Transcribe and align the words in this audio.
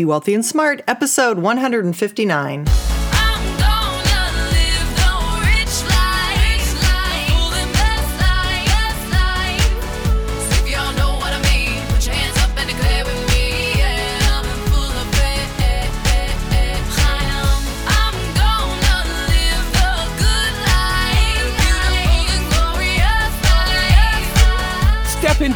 Be 0.00 0.04
Wealthy 0.06 0.32
and 0.32 0.42
Smart, 0.42 0.80
episode 0.88 1.40
159. 1.40 2.89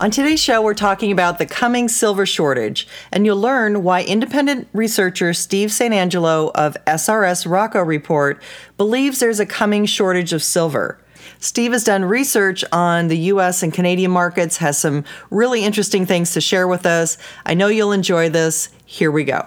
On 0.00 0.12
today's 0.12 0.40
show, 0.40 0.62
we're 0.62 0.74
talking 0.74 1.10
about 1.10 1.38
the 1.38 1.46
coming 1.46 1.88
silver 1.88 2.24
shortage, 2.24 2.86
and 3.10 3.26
you'll 3.26 3.40
learn 3.40 3.82
why 3.82 4.04
independent 4.04 4.68
researcher 4.72 5.34
Steve 5.34 5.72
St. 5.72 5.92
Angelo 5.92 6.52
of 6.54 6.76
SRSrocco 6.86 7.84
Report 7.84 8.40
believes 8.76 9.18
there's 9.18 9.40
a 9.40 9.46
coming 9.46 9.86
shortage 9.86 10.32
of 10.32 10.40
silver. 10.40 11.00
Steve 11.40 11.72
has 11.72 11.82
done 11.82 12.04
research 12.04 12.64
on 12.70 13.08
the 13.08 13.18
US 13.32 13.64
and 13.64 13.74
Canadian 13.74 14.12
markets, 14.12 14.58
has 14.58 14.78
some 14.78 15.02
really 15.30 15.64
interesting 15.64 16.06
things 16.06 16.30
to 16.34 16.40
share 16.40 16.68
with 16.68 16.86
us. 16.86 17.18
I 17.44 17.54
know 17.54 17.66
you'll 17.66 17.90
enjoy 17.90 18.28
this. 18.28 18.68
Here 18.86 19.10
we 19.10 19.24
go. 19.24 19.46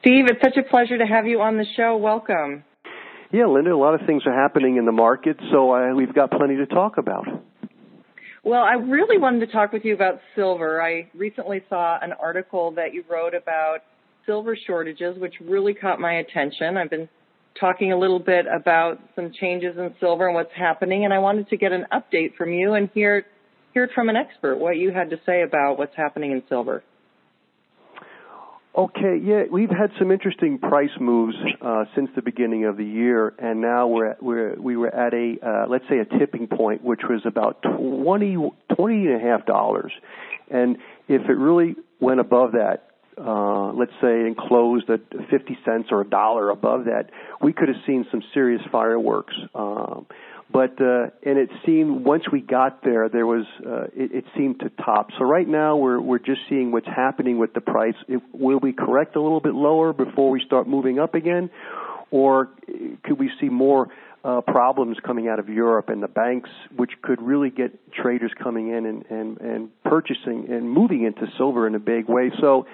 Steve, 0.00 0.28
it's 0.28 0.40
such 0.40 0.56
a 0.56 0.62
pleasure 0.62 0.96
to 0.96 1.04
have 1.04 1.26
you 1.26 1.42
on 1.42 1.58
the 1.58 1.66
show. 1.76 1.94
Welcome. 1.94 2.64
Yeah, 3.30 3.44
Linda, 3.44 3.74
a 3.74 3.76
lot 3.76 3.92
of 3.92 4.06
things 4.06 4.22
are 4.24 4.32
happening 4.32 4.78
in 4.78 4.86
the 4.86 4.92
market, 4.92 5.36
so 5.52 5.74
uh, 5.74 5.94
we've 5.94 6.14
got 6.14 6.30
plenty 6.30 6.56
to 6.56 6.64
talk 6.64 6.96
about. 6.96 7.26
Well, 8.48 8.62
I 8.62 8.76
really 8.76 9.18
wanted 9.18 9.40
to 9.40 9.52
talk 9.52 9.74
with 9.74 9.84
you 9.84 9.92
about 9.92 10.20
silver. 10.34 10.80
I 10.80 11.10
recently 11.14 11.62
saw 11.68 11.98
an 12.00 12.14
article 12.14 12.70
that 12.76 12.94
you 12.94 13.04
wrote 13.06 13.34
about 13.34 13.80
silver 14.24 14.56
shortages, 14.66 15.18
which 15.18 15.34
really 15.38 15.74
caught 15.74 16.00
my 16.00 16.14
attention. 16.14 16.78
I've 16.78 16.88
been 16.88 17.10
talking 17.60 17.92
a 17.92 17.98
little 17.98 18.18
bit 18.18 18.46
about 18.46 19.00
some 19.14 19.32
changes 19.38 19.76
in 19.76 19.94
silver 20.00 20.28
and 20.28 20.34
what's 20.34 20.54
happening, 20.56 21.04
and 21.04 21.12
I 21.12 21.18
wanted 21.18 21.50
to 21.50 21.58
get 21.58 21.72
an 21.72 21.84
update 21.92 22.36
from 22.36 22.54
you 22.54 22.72
and 22.72 22.88
hear 22.94 23.26
hear 23.74 23.90
from 23.94 24.08
an 24.08 24.16
expert 24.16 24.56
what 24.56 24.78
you 24.78 24.92
had 24.92 25.10
to 25.10 25.20
say 25.26 25.42
about 25.42 25.78
what's 25.78 25.94
happening 25.94 26.32
in 26.32 26.42
silver. 26.48 26.82
Okay, 28.78 29.18
yeah, 29.20 29.42
we've 29.50 29.70
had 29.70 29.90
some 29.98 30.12
interesting 30.12 30.56
price 30.56 30.92
moves 31.00 31.34
uh, 31.60 31.86
since 31.96 32.10
the 32.14 32.22
beginning 32.22 32.64
of 32.64 32.76
the 32.76 32.84
year, 32.84 33.34
and 33.36 33.60
now 33.60 33.88
we're 33.88 34.14
we're 34.20 34.54
we 34.54 34.76
were 34.76 34.86
at 34.86 35.12
a 35.12 35.34
uh, 35.44 35.66
let's 35.68 35.82
say 35.90 35.98
a 35.98 36.04
tipping 36.04 36.46
point, 36.46 36.84
which 36.84 37.00
was 37.02 37.20
about 37.26 37.60
twenty 37.60 38.36
twenty 38.76 39.06
and 39.06 39.16
a 39.16 39.18
half 39.18 39.44
dollars, 39.46 39.90
and 40.48 40.76
if 41.08 41.22
it 41.22 41.32
really 41.32 41.74
went 41.98 42.20
above 42.20 42.52
that, 42.52 42.90
uh, 43.20 43.72
let's 43.72 43.90
say 44.00 44.20
and 44.20 44.36
closed 44.36 44.88
at 44.90 45.00
fifty 45.28 45.58
cents 45.64 45.88
or 45.90 46.02
a 46.02 46.08
dollar 46.08 46.48
above 46.48 46.84
that, 46.84 47.10
we 47.42 47.52
could 47.52 47.66
have 47.66 47.82
seen 47.84 48.06
some 48.12 48.22
serious 48.32 48.62
fireworks. 48.70 49.34
But 50.50 50.80
uh, 50.80 51.10
and 51.22 51.38
it 51.38 51.50
seemed 51.66 52.04
once 52.04 52.24
we 52.32 52.40
got 52.40 52.82
there, 52.82 53.08
there 53.10 53.26
was 53.26 53.44
uh, 53.66 53.84
it, 53.94 54.12
it 54.12 54.24
seemed 54.36 54.60
to 54.60 54.70
top. 54.70 55.10
So 55.18 55.24
right 55.24 55.46
now 55.46 55.76
we're 55.76 56.00
we're 56.00 56.18
just 56.18 56.40
seeing 56.48 56.72
what's 56.72 56.86
happening 56.86 57.38
with 57.38 57.52
the 57.52 57.60
price. 57.60 57.94
It, 58.08 58.22
will 58.32 58.58
we 58.58 58.72
correct 58.72 59.14
a 59.16 59.20
little 59.20 59.40
bit 59.40 59.54
lower 59.54 59.92
before 59.92 60.30
we 60.30 60.42
start 60.44 60.66
moving 60.66 60.98
up 60.98 61.14
again, 61.14 61.50
or 62.10 62.48
could 63.04 63.18
we 63.18 63.30
see 63.40 63.48
more? 63.48 63.88
Uh, 64.24 64.40
problems 64.40 64.96
coming 65.06 65.28
out 65.28 65.38
of 65.38 65.48
Europe 65.48 65.88
and 65.88 66.02
the 66.02 66.08
banks, 66.08 66.50
which 66.74 66.90
could 67.02 67.22
really 67.22 67.50
get 67.50 67.70
traders 67.92 68.32
coming 68.42 68.68
in 68.68 68.84
and, 68.84 69.04
and, 69.08 69.40
and 69.40 69.82
purchasing 69.84 70.48
and 70.50 70.68
moving 70.68 71.04
into 71.04 71.24
silver 71.38 71.68
in 71.68 71.76
a 71.76 71.78
big 71.78 72.08
way. 72.08 72.32
So 72.40 72.66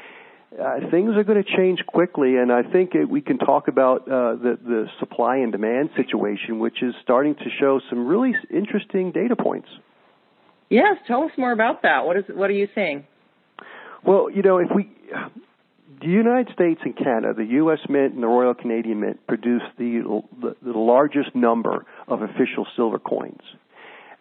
uh, 0.60 0.90
things 0.90 1.16
are 1.16 1.24
going 1.24 1.42
to 1.42 1.56
change 1.56 1.80
quickly, 1.86 2.36
and 2.36 2.52
I 2.52 2.62
think 2.62 2.94
it, 2.94 3.08
we 3.08 3.20
can 3.20 3.38
talk 3.38 3.68
about 3.68 4.02
uh, 4.02 4.36
the, 4.36 4.58
the 4.62 4.86
supply 5.00 5.38
and 5.38 5.50
demand 5.50 5.90
situation, 5.96 6.58
which 6.58 6.82
is 6.82 6.94
starting 7.02 7.34
to 7.34 7.44
show 7.60 7.80
some 7.90 8.06
really 8.06 8.34
interesting 8.50 9.12
data 9.12 9.36
points. 9.36 9.68
Yes, 10.70 10.96
tell 11.06 11.24
us 11.24 11.30
more 11.36 11.52
about 11.52 11.82
that. 11.82 12.04
What 12.04 12.16
is 12.16 12.24
what 12.28 12.50
are 12.50 12.54
you 12.54 12.68
seeing? 12.74 13.06
Well, 14.04 14.30
you 14.30 14.42
know, 14.42 14.58
if 14.58 14.68
we 14.74 14.90
the 16.00 16.08
United 16.08 16.52
States 16.54 16.80
and 16.84 16.96
Canada, 16.96 17.34
the 17.36 17.44
U.S. 17.44 17.78
Mint 17.88 18.14
and 18.14 18.22
the 18.22 18.26
Royal 18.26 18.54
Canadian 18.54 19.00
Mint 19.00 19.26
produce 19.26 19.62
the, 19.78 20.22
the, 20.40 20.56
the 20.62 20.78
largest 20.78 21.34
number 21.34 21.86
of 22.08 22.22
official 22.22 22.66
silver 22.76 22.98
coins 22.98 23.40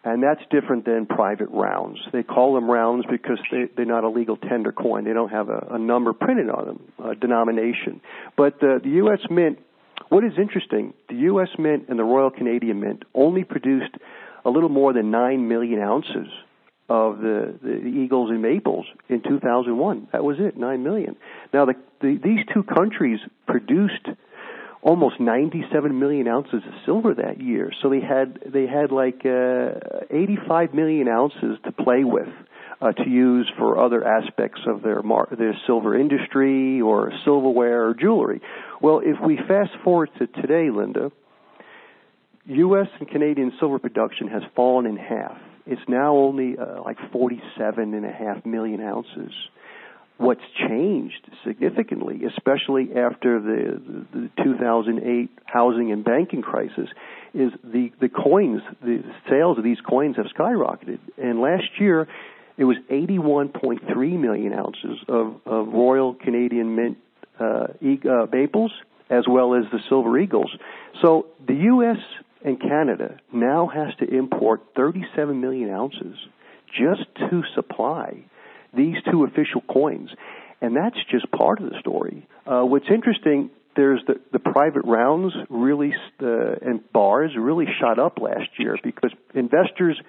and 0.04 0.22
that's 0.22 0.42
different 0.50 0.84
than 0.84 1.06
private 1.06 1.48
rounds. 1.50 1.98
They 2.12 2.22
call 2.22 2.54
them 2.54 2.70
rounds 2.70 3.06
because 3.10 3.38
they, 3.50 3.64
they're 3.74 3.86
not 3.86 4.04
a 4.04 4.10
legal 4.10 4.36
tender 4.36 4.70
coin. 4.70 5.04
They 5.04 5.14
don't 5.14 5.30
have 5.30 5.48
a, 5.48 5.66
a 5.70 5.78
number 5.78 6.12
printed 6.12 6.50
on 6.50 6.66
them, 6.66 6.92
a 7.02 7.14
denomination. 7.14 8.02
But 8.36 8.60
the, 8.60 8.80
the 8.82 8.90
U.S. 8.90 9.20
Mint, 9.30 9.58
what 10.10 10.22
is 10.22 10.32
interesting, 10.38 10.92
the 11.08 11.16
U.S. 11.16 11.48
Mint 11.58 11.86
and 11.88 11.98
the 11.98 12.04
Royal 12.04 12.30
Canadian 12.30 12.80
Mint 12.80 13.04
only 13.14 13.44
produced 13.44 13.94
a 14.44 14.50
little 14.50 14.68
more 14.68 14.92
than 14.92 15.10
9 15.10 15.48
million 15.48 15.80
ounces 15.80 16.28
of 16.90 17.18
the, 17.18 17.58
the 17.62 17.76
Eagles 17.76 18.28
and 18.30 18.42
Maples 18.42 18.84
in 19.08 19.22
2001. 19.22 20.08
That 20.12 20.22
was 20.22 20.36
it, 20.38 20.58
9 20.58 20.82
million. 20.82 21.16
Now, 21.54 21.64
the, 21.64 21.74
the, 22.02 22.20
these 22.22 22.40
two 22.52 22.62
countries 22.62 23.20
produced 23.46 24.06
almost 24.84 25.18
97 25.18 25.98
million 25.98 26.28
ounces 26.28 26.62
of 26.66 26.74
silver 26.84 27.14
that 27.14 27.40
year. 27.40 27.72
So 27.82 27.88
they 27.88 28.00
had 28.00 28.38
they 28.46 28.66
had 28.66 28.92
like 28.92 29.24
uh, 29.24 30.04
85 30.10 30.74
million 30.74 31.08
ounces 31.08 31.58
to 31.64 31.72
play 31.72 32.04
with. 32.04 32.28
Uh, 32.82 32.90
to 32.90 33.08
use 33.08 33.50
for 33.56 33.78
other 33.82 34.04
aspects 34.04 34.60
of 34.66 34.82
their 34.82 35.00
mar- 35.00 35.28
their 35.38 35.56
silver 35.64 35.98
industry 35.98 36.82
or 36.82 37.12
silverware 37.24 37.86
or 37.88 37.94
jewelry. 37.94 38.42
Well, 38.82 39.00
if 39.02 39.16
we 39.24 39.36
fast 39.36 39.70
forward 39.84 40.10
to 40.18 40.26
today, 40.26 40.68
Linda, 40.70 41.10
U.S. 42.46 42.88
and 42.98 43.08
Canadian 43.08 43.52
silver 43.58 43.78
production 43.78 44.26
has 44.28 44.42
fallen 44.56 44.86
in 44.86 44.96
half. 44.96 45.38
It's 45.66 45.80
now 45.88 46.16
only 46.16 46.58
uh, 46.58 46.82
like 46.82 46.98
47 47.12 47.94
and 47.94 48.04
a 48.04 48.12
half 48.12 48.44
million 48.44 48.82
ounces 48.82 49.32
what's 50.16 50.42
changed 50.68 51.28
significantly, 51.44 52.22
especially 52.24 52.90
after 52.96 53.40
the, 53.40 54.06
the, 54.12 54.30
the 54.36 54.44
2008 54.44 55.30
housing 55.44 55.92
and 55.92 56.04
banking 56.04 56.42
crisis, 56.42 56.88
is 57.32 57.50
the, 57.64 57.90
the 58.00 58.08
coins, 58.08 58.62
the 58.80 59.02
sales 59.28 59.58
of 59.58 59.64
these 59.64 59.80
coins 59.80 60.16
have 60.16 60.26
skyrocketed. 60.26 60.98
And 61.18 61.40
last 61.40 61.64
year, 61.78 62.06
it 62.56 62.64
was 62.64 62.76
81.3 62.90 64.20
million 64.20 64.52
ounces 64.52 64.98
of, 65.08 65.40
of 65.44 65.68
Royal 65.68 66.14
Canadian 66.14 66.76
Mint 66.76 66.98
uh, 67.40 67.66
uh, 67.74 68.26
Maples 68.30 68.72
as 69.10 69.24
well 69.28 69.54
as 69.54 69.64
the 69.70 69.80
Silver 69.88 70.18
Eagles. 70.18 70.50
So 71.02 71.26
the 71.46 71.54
U.S. 71.54 71.98
and 72.44 72.60
Canada 72.60 73.18
now 73.32 73.66
has 73.66 73.94
to 73.96 74.08
import 74.08 74.62
37 74.76 75.40
million 75.40 75.70
ounces 75.70 76.16
just 76.68 77.04
to 77.16 77.42
supply 77.54 78.24
these 78.76 78.96
two 79.10 79.24
official 79.24 79.62
coins. 79.68 80.10
And 80.60 80.76
that's 80.76 80.96
just 81.10 81.30
part 81.30 81.60
of 81.60 81.70
the 81.70 81.76
story. 81.80 82.26
Uh, 82.46 82.62
what's 82.62 82.86
interesting, 82.90 83.50
there's 83.76 84.00
the, 84.06 84.14
the 84.32 84.38
private 84.38 84.84
rounds 84.84 85.34
really, 85.50 85.92
uh, 86.22 86.54
and 86.62 86.80
bars 86.92 87.32
really 87.36 87.66
shot 87.80 87.98
up 87.98 88.18
last 88.20 88.48
year 88.58 88.76
because 88.82 89.10
investors, 89.34 90.00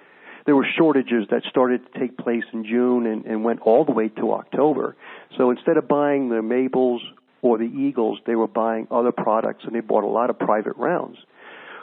there 0.46 0.56
were 0.56 0.66
shortages 0.78 1.26
that 1.30 1.42
started 1.50 1.80
to 1.92 1.98
take 1.98 2.16
place 2.16 2.44
in 2.52 2.64
June 2.64 3.06
and, 3.06 3.26
and 3.26 3.44
went 3.44 3.60
all 3.62 3.84
the 3.84 3.92
way 3.92 4.08
to 4.08 4.32
October. 4.32 4.96
So 5.36 5.50
instead 5.50 5.76
of 5.76 5.88
buying 5.88 6.28
the 6.28 6.42
Maples 6.42 7.02
or 7.42 7.58
the 7.58 7.64
Eagles, 7.64 8.18
they 8.26 8.36
were 8.36 8.46
buying 8.46 8.86
other 8.90 9.12
products 9.12 9.64
and 9.64 9.74
they 9.74 9.80
bought 9.80 10.04
a 10.04 10.08
lot 10.08 10.30
of 10.30 10.38
private 10.38 10.76
rounds. 10.76 11.18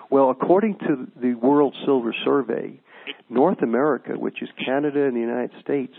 Well, 0.09 0.29
according 0.29 0.77
to 0.79 1.07
the 1.19 1.33
World 1.33 1.75
Silver 1.85 2.15
Survey, 2.23 2.79
North 3.29 3.61
America, 3.61 4.13
which 4.13 4.41
is 4.41 4.49
Canada 4.63 5.05
and 5.05 5.15
the 5.15 5.21
United 5.21 5.51
States, 5.61 5.95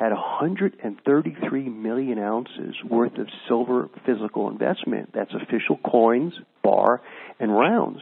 had 0.00 0.12
133 0.12 1.68
million 1.68 2.18
ounces 2.18 2.74
worth 2.88 3.18
of 3.18 3.28
silver 3.46 3.90
physical 4.06 4.48
investment. 4.48 5.10
That's 5.12 5.30
official 5.34 5.78
coins, 5.84 6.32
bar, 6.64 7.02
and 7.38 7.54
rounds. 7.54 8.00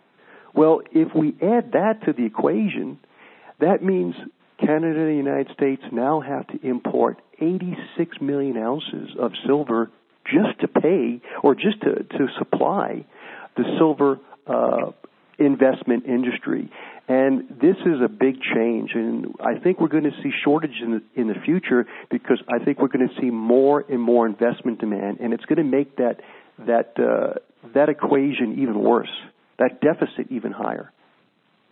Well, 0.55 0.81
if 0.93 1.13
we 1.13 1.35
add 1.43 1.73
that 1.73 2.05
to 2.07 2.13
the 2.13 2.25
equation, 2.25 3.01
that 3.59 3.83
means 3.83 4.15
Canada 4.61 5.01
and 5.01 5.09
the 5.09 5.15
United 5.15 5.51
States 5.55 5.83
now 5.91 6.21
have 6.21 6.47
to 6.47 6.65
import 6.65 7.21
86 7.41 8.21
million 8.21 8.57
ounces 8.57 9.11
of 9.19 9.33
silver 9.45 9.91
just 10.25 10.61
to 10.61 10.69
pay 10.69 11.21
or 11.43 11.57
just 11.57 11.81
to, 11.81 12.05
to 12.17 12.29
supply 12.39 13.05
the 13.57 13.65
silver 13.77 14.21
uh, 14.47 14.93
investment 15.39 16.07
industry. 16.07 16.71
And 17.09 17.49
this 17.49 17.77
is 17.87 18.03
a 18.05 18.09
big 18.09 18.37
change, 18.55 18.91
and 18.95 19.35
I 19.41 19.59
think 19.59 19.81
we're 19.81 19.89
going 19.89 20.05
to 20.05 20.23
see 20.23 20.31
shortage 20.45 20.79
in 20.83 20.91
the, 20.93 21.21
in 21.21 21.29
the 21.29 21.41
future 21.43 21.87
because 22.11 22.39
I 22.53 22.63
think 22.63 22.81
we're 22.81 22.89
going 22.89 23.09
to 23.09 23.21
see 23.21 23.31
more 23.31 23.83
and 23.89 23.99
more 23.99 24.27
investment 24.27 24.79
demand, 24.79 25.21
and 25.21 25.33
it's 25.33 25.45
going 25.47 25.57
to 25.57 25.65
make 25.65 25.97
that 25.97 26.21
that 26.67 26.93
uh, 26.99 27.39
that 27.75 27.89
equation 27.89 28.59
even 28.61 28.79
worse, 28.79 29.09
that 29.59 29.81
deficit 29.81 30.31
even 30.31 30.53
higher. 30.53 30.93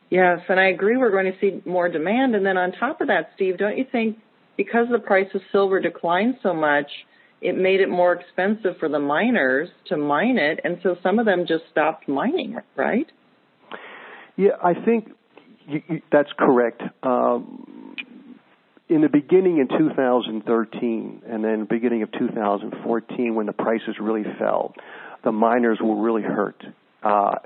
Yes, 0.09 0.41
and 0.49 0.59
I 0.59 0.69
agree. 0.69 0.97
We're 0.97 1.11
going 1.11 1.31
to 1.31 1.39
see 1.39 1.69
more 1.69 1.91
demand, 1.91 2.35
and 2.35 2.47
then 2.47 2.57
on 2.57 2.73
top 2.73 3.03
of 3.03 3.09
that, 3.09 3.33
Steve, 3.35 3.59
don't 3.59 3.77
you 3.77 3.85
think 3.93 4.17
because 4.57 4.87
the 4.91 4.99
price 4.99 5.29
of 5.35 5.43
silver 5.53 5.81
declined 5.81 6.37
so 6.43 6.55
much, 6.55 6.87
it 7.43 7.59
made 7.59 7.81
it 7.81 7.91
more 7.91 8.15
expensive 8.15 8.79
for 8.79 8.89
the 8.89 8.99
miners 8.99 9.69
to 9.89 9.99
mine 9.99 10.39
it, 10.39 10.61
and 10.65 10.79
so 10.83 10.97
some 11.03 11.19
of 11.19 11.27
them 11.27 11.45
just 11.47 11.65
stopped 11.71 12.09
mining, 12.09 12.57
right? 12.75 13.07
Yeah, 14.37 14.53
I 14.63 14.73
think 14.73 15.09
you, 15.69 15.83
you, 15.89 16.03
that's 16.11 16.31
correct. 16.39 16.83
Um, 17.03 17.95
in 18.89 19.01
the 19.01 19.09
beginning 19.09 19.59
in 19.59 19.69
2013 19.69 21.23
and 21.27 21.45
then 21.45 21.65
beginning 21.65 22.03
of 22.03 22.13
2014 22.13 23.35
when 23.35 23.47
the 23.47 23.53
prices 23.53 23.97
really 24.01 24.25
fell, 24.39 24.75
the 25.25 25.33
miners 25.33 25.79
were 25.83 26.01
really 26.01 26.23
hurt 26.23 26.63
uh, 27.07 27.37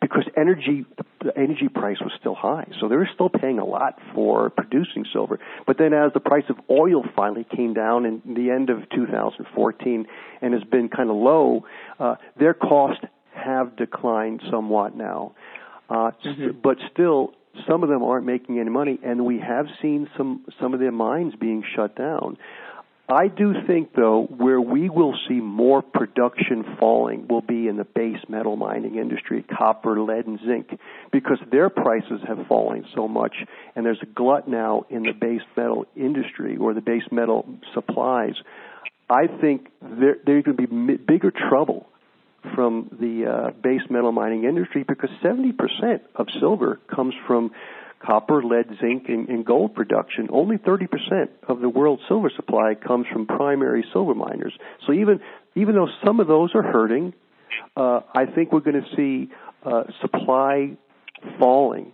because 0.00 0.24
energy 0.36 0.86
the 1.22 1.36
energy 1.36 1.68
price 1.68 1.98
was 2.00 2.12
still 2.18 2.34
high, 2.34 2.66
so 2.80 2.88
they 2.88 2.96
were 2.96 3.08
still 3.12 3.28
paying 3.28 3.58
a 3.58 3.64
lot 3.64 3.98
for 4.14 4.48
producing 4.48 5.04
silver. 5.12 5.38
But 5.66 5.76
then, 5.76 5.92
as 5.92 6.12
the 6.14 6.20
price 6.20 6.44
of 6.48 6.56
oil 6.70 7.04
finally 7.14 7.44
came 7.44 7.74
down 7.74 8.06
in 8.06 8.22
the 8.34 8.50
end 8.50 8.70
of 8.70 8.88
2014 8.88 10.06
and 10.40 10.54
has 10.54 10.64
been 10.64 10.88
kind 10.88 11.10
of 11.10 11.16
low, 11.16 11.66
uh, 11.98 12.14
their 12.38 12.54
costs 12.54 13.04
have 13.34 13.76
declined 13.76 14.42
somewhat 14.50 14.96
now. 14.96 15.34
Uh, 15.90 16.12
mm-hmm. 16.24 16.58
But 16.62 16.78
still, 16.90 17.34
some 17.68 17.82
of 17.82 17.88
them 17.88 18.02
aren't 18.02 18.26
making 18.26 18.58
any 18.58 18.70
money, 18.70 18.98
and 19.04 19.24
we 19.24 19.38
have 19.38 19.66
seen 19.82 20.08
some 20.16 20.44
some 20.60 20.74
of 20.74 20.80
their 20.80 20.92
mines 20.92 21.34
being 21.38 21.62
shut 21.74 21.96
down. 21.96 22.36
I 23.08 23.26
do 23.26 23.54
think, 23.66 23.92
though, 23.92 24.22
where 24.22 24.60
we 24.60 24.88
will 24.88 25.14
see 25.28 25.40
more 25.40 25.82
production 25.82 26.76
falling 26.78 27.26
will 27.26 27.40
be 27.40 27.66
in 27.66 27.76
the 27.76 27.84
base 27.84 28.22
metal 28.28 28.54
mining 28.54 28.96
industry, 28.98 29.42
copper, 29.42 30.00
lead, 30.00 30.26
and 30.26 30.38
zinc, 30.46 30.78
because 31.10 31.38
their 31.50 31.70
prices 31.70 32.20
have 32.28 32.46
fallen 32.46 32.86
so 32.94 33.08
much, 33.08 33.34
and 33.74 33.84
there's 33.84 33.98
a 34.02 34.06
glut 34.06 34.46
now 34.46 34.86
in 34.90 35.02
the 35.02 35.12
base 35.12 35.42
metal 35.56 35.86
industry 35.96 36.56
or 36.56 36.72
the 36.72 36.80
base 36.80 37.02
metal 37.10 37.46
supplies. 37.74 38.34
I 39.08 39.26
think 39.40 39.66
they're, 39.82 40.18
they're 40.24 40.42
going 40.42 40.56
to 40.56 40.66
be 40.68 40.96
bigger 40.96 41.32
trouble 41.32 41.89
from 42.54 42.88
the 43.00 43.26
uh, 43.26 43.50
base 43.62 43.82
metal 43.90 44.12
mining 44.12 44.44
industry 44.44 44.84
because 44.86 45.10
70% 45.22 46.00
of 46.14 46.26
silver 46.38 46.80
comes 46.94 47.14
from 47.26 47.50
copper, 48.00 48.42
lead, 48.42 48.66
zinc, 48.80 49.08
and, 49.08 49.28
and 49.28 49.44
gold 49.44 49.74
production. 49.74 50.28
Only 50.30 50.56
30% 50.56 50.88
of 51.48 51.60
the 51.60 51.68
world's 51.68 52.02
silver 52.08 52.30
supply 52.34 52.74
comes 52.74 53.06
from 53.12 53.26
primary 53.26 53.84
silver 53.92 54.14
miners. 54.14 54.54
So 54.86 54.92
even 54.92 55.20
even 55.54 55.74
though 55.74 55.88
some 56.04 56.20
of 56.20 56.28
those 56.28 56.54
are 56.54 56.62
hurting, 56.62 57.12
uh, 57.76 58.00
I 58.14 58.26
think 58.26 58.52
we're 58.52 58.60
going 58.60 58.82
to 58.82 58.96
see 58.96 59.32
uh, 59.64 59.84
supply 60.00 60.76
falling 61.38 61.92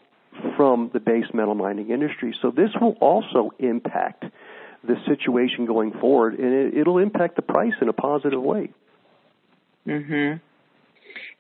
from 0.56 0.90
the 0.93 1.00
base 1.00 1.25
metal 1.32 1.54
mining 1.54 1.90
industry. 1.90 2.37
So 2.43 2.50
this 2.50 2.70
will 2.81 2.96
also 3.00 3.52
impact 3.58 4.25
the 4.84 4.96
situation 5.06 5.66
going 5.66 5.93
forward, 5.93 6.38
and 6.38 6.52
it, 6.52 6.78
it'll 6.78 6.98
impact 6.98 7.37
the 7.37 7.43
price 7.43 7.72
in 7.81 7.88
a 7.88 7.93
positive 7.93 8.40
way. 8.40 8.70
Mhm. 9.87 10.41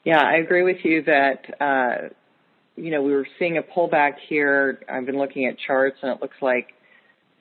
Yeah, 0.04 0.20
I 0.20 0.36
agree 0.36 0.62
with 0.62 0.84
you 0.84 1.02
that 1.02 1.60
uh, 1.60 2.08
you 2.76 2.90
know 2.90 3.02
we 3.02 3.12
were 3.12 3.26
seeing 3.38 3.58
a 3.58 3.62
pullback 3.62 4.14
here. 4.28 4.80
I've 4.88 5.06
been 5.06 5.18
looking 5.18 5.46
at 5.46 5.56
charts, 5.58 5.98
and 6.02 6.12
it 6.12 6.22
looks 6.22 6.36
like 6.40 6.68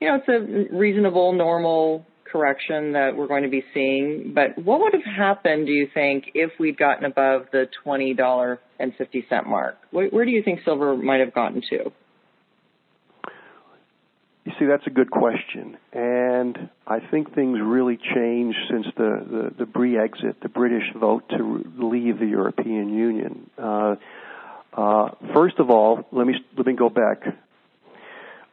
you 0.02 0.08
know 0.08 0.16
it's 0.16 0.28
a 0.72 0.76
reasonable, 0.76 1.34
normal 1.34 2.06
correction 2.32 2.94
that 2.94 3.16
we're 3.16 3.28
going 3.28 3.44
to 3.44 3.50
be 3.50 3.64
seeing. 3.74 4.34
But 4.34 4.58
what 4.58 4.82
would 4.82 4.94
have 4.94 5.04
happened, 5.16 5.68
do 5.68 5.72
you 5.72 5.88
think, 5.94 6.32
if 6.34 6.52
we'd 6.60 6.78
gotten 6.78 7.06
above 7.06 7.48
the 7.52 7.68
twenty 7.84 8.14
dollar 8.14 8.60
and 8.80 8.94
fifty 8.98 9.26
cent 9.30 9.48
mark? 9.48 9.78
Where, 9.92 10.08
where 10.10 10.26
do 10.26 10.32
you 10.32 10.42
think 10.44 10.62
silver 10.66 10.98
might 10.98 11.20
have 11.20 11.34
gotten 11.34 11.62
to? 11.70 11.92
You 14.46 14.54
see, 14.60 14.66
that's 14.66 14.86
a 14.86 14.92
good 14.92 15.10
question, 15.10 15.76
and 15.92 16.70
I 16.86 17.00
think 17.00 17.34
things 17.34 17.58
really 17.60 17.98
changed 17.98 18.60
since 18.70 18.86
the 18.96 19.52
the, 19.58 19.66
the 19.66 19.72
Brexit, 19.72 20.36
the 20.44 20.50
British 20.50 20.84
vote 20.96 21.28
to 21.30 21.66
leave 21.78 22.20
the 22.20 22.28
European 22.28 22.94
Union. 22.94 23.50
Uh, 23.58 23.96
uh, 24.72 25.10
first 25.34 25.58
of 25.58 25.72
all, 25.72 26.06
let 26.12 26.28
me 26.28 26.36
let 26.56 26.68
me 26.68 26.74
go 26.74 26.90
back. 26.90 27.24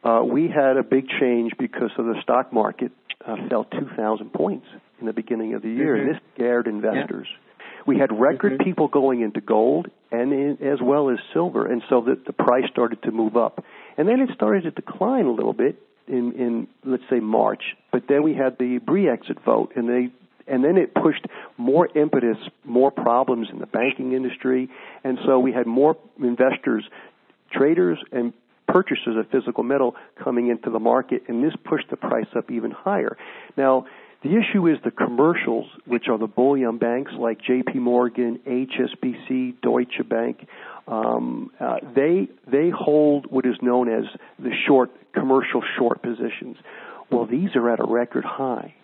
Uh, 0.03 0.23
we 0.23 0.47
had 0.47 0.77
a 0.77 0.83
big 0.83 1.07
change 1.21 1.53
because 1.59 1.91
of 1.99 2.05
the 2.05 2.15
stock 2.23 2.51
market 2.51 2.91
uh, 3.25 3.35
fell 3.47 3.63
2,000 3.63 4.33
points 4.33 4.65
in 4.99 5.05
the 5.05 5.13
beginning 5.13 5.53
of 5.53 5.61
the 5.61 5.69
year, 5.69 5.95
mm-hmm. 5.95 6.07
and 6.07 6.15
this 6.15 6.21
scared 6.35 6.67
investors. 6.67 7.27
Yeah. 7.29 7.37
We 7.85 7.99
had 7.99 8.17
record 8.17 8.53
mm-hmm. 8.53 8.63
people 8.63 8.87
going 8.87 9.21
into 9.21 9.41
gold 9.41 9.87
and 10.11 10.33
in, 10.33 10.57
as 10.61 10.79
well 10.81 11.09
as 11.09 11.17
silver, 11.33 11.65
and 11.65 11.83
so 11.89 12.01
the, 12.01 12.19
the 12.25 12.33
price 12.33 12.65
started 12.71 13.03
to 13.03 13.11
move 13.11 13.37
up. 13.37 13.63
And 13.97 14.07
then 14.07 14.19
it 14.19 14.29
started 14.33 14.63
to 14.63 14.71
decline 14.71 15.25
a 15.25 15.31
little 15.31 15.53
bit 15.53 15.81
in, 16.07 16.33
in 16.33 16.67
let's 16.83 17.03
say 17.09 17.19
March. 17.19 17.63
But 17.91 18.03
then 18.07 18.23
we 18.23 18.33
had 18.33 18.57
the 18.57 18.79
Brexit 18.79 19.43
vote, 19.43 19.73
and 19.75 19.87
they 19.87 20.11
and 20.45 20.61
then 20.61 20.77
it 20.77 20.93
pushed 20.93 21.25
more 21.57 21.87
impetus, 21.95 22.35
more 22.65 22.91
problems 22.91 23.47
in 23.51 23.59
the 23.59 23.65
banking 23.65 24.11
industry, 24.11 24.69
and 25.03 25.17
so 25.25 25.39
we 25.39 25.53
had 25.53 25.65
more 25.65 25.95
investors, 26.21 26.83
traders, 27.49 27.97
and 28.11 28.33
purchasers 28.67 29.15
of 29.17 29.29
physical 29.29 29.63
metal 29.63 29.95
coming 30.21 30.49
into 30.49 30.69
the 30.69 30.79
market, 30.79 31.23
and 31.29 31.43
this 31.43 31.53
pushed 31.63 31.89
the 31.89 31.95
price 31.95 32.27
up 32.35 32.51
even 32.51 32.71
higher. 32.71 33.17
Now, 33.55 33.85
the 34.23 34.29
issue 34.29 34.67
is 34.67 34.77
the 34.83 34.91
commercials, 34.91 35.65
which 35.85 36.05
are 36.09 36.17
the 36.17 36.27
bullion 36.27 36.77
banks 36.77 37.11
like 37.17 37.41
J.P. 37.41 37.79
Morgan, 37.79 38.39
HSBC, 38.47 39.61
Deutsche 39.61 40.07
Bank. 40.07 40.47
Um, 40.87 41.51
uh, 41.59 41.77
they 41.95 42.29
they 42.49 42.69
hold 42.69 43.29
what 43.29 43.45
is 43.45 43.55
known 43.61 43.89
as 43.89 44.05
the 44.39 44.51
short 44.67 44.91
commercial 45.13 45.61
short 45.77 46.01
positions. 46.01 46.57
Well, 47.11 47.25
these 47.25 47.49
are 47.55 47.69
at 47.69 47.79
a 47.79 47.85
record 47.85 48.25
high. 48.25 48.75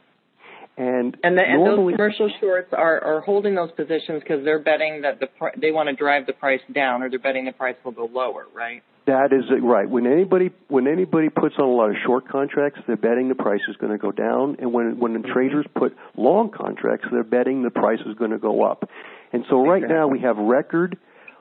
And, 0.78 1.18
and, 1.24 1.38
the, 1.38 1.42
and 1.44 1.66
those 1.66 1.92
commercial 1.92 2.32
shorts 2.40 2.70
are, 2.72 3.04
are 3.04 3.20
holding 3.20 3.54
those 3.54 3.72
positions 3.72 4.22
because 4.22 4.46
they're 4.46 4.64
betting 4.64 5.02
that 5.02 5.20
the 5.20 5.28
they 5.60 5.72
want 5.72 5.90
to 5.90 5.96
drive 5.96 6.26
the 6.26 6.32
price 6.34 6.62
down, 6.74 7.04
or 7.04 7.10
they're 7.10 7.20
betting 7.20 7.46
the 7.46 7.52
price 7.52 7.76
will 7.84 7.92
go 7.92 8.06
lower, 8.06 8.46
right? 8.54 8.82
That 9.10 9.34
is 9.34 9.46
right. 9.64 9.90
When 9.90 10.06
anybody 10.06 10.52
when 10.68 10.88
anybody 10.88 11.30
puts 11.30 11.56
on 11.58 11.66
a 11.66 11.72
lot 11.72 11.90
of 11.90 11.96
short 12.06 12.28
contracts, 12.30 12.80
they're 12.86 12.96
betting 12.96 13.28
the 13.28 13.34
price 13.34 13.62
is 13.68 13.76
going 13.78 13.92
to 13.92 13.98
go 13.98 14.12
down, 14.12 14.58
and 14.60 14.72
when 14.72 15.00
when 15.00 15.20
the 15.20 15.28
traders 15.28 15.66
put 15.76 15.98
long 16.16 16.52
contracts, 16.52 17.08
they're 17.12 17.24
betting 17.24 17.64
the 17.64 17.72
price 17.72 17.98
is 18.06 18.14
going 18.20 18.30
to 18.30 18.38
go 18.38 18.64
up. 18.64 18.88
And 19.34 19.46
so 19.50 19.66
right 19.66 19.82
now 19.82 20.08
we 20.08 20.20
have 20.20 20.38
record 20.38 20.96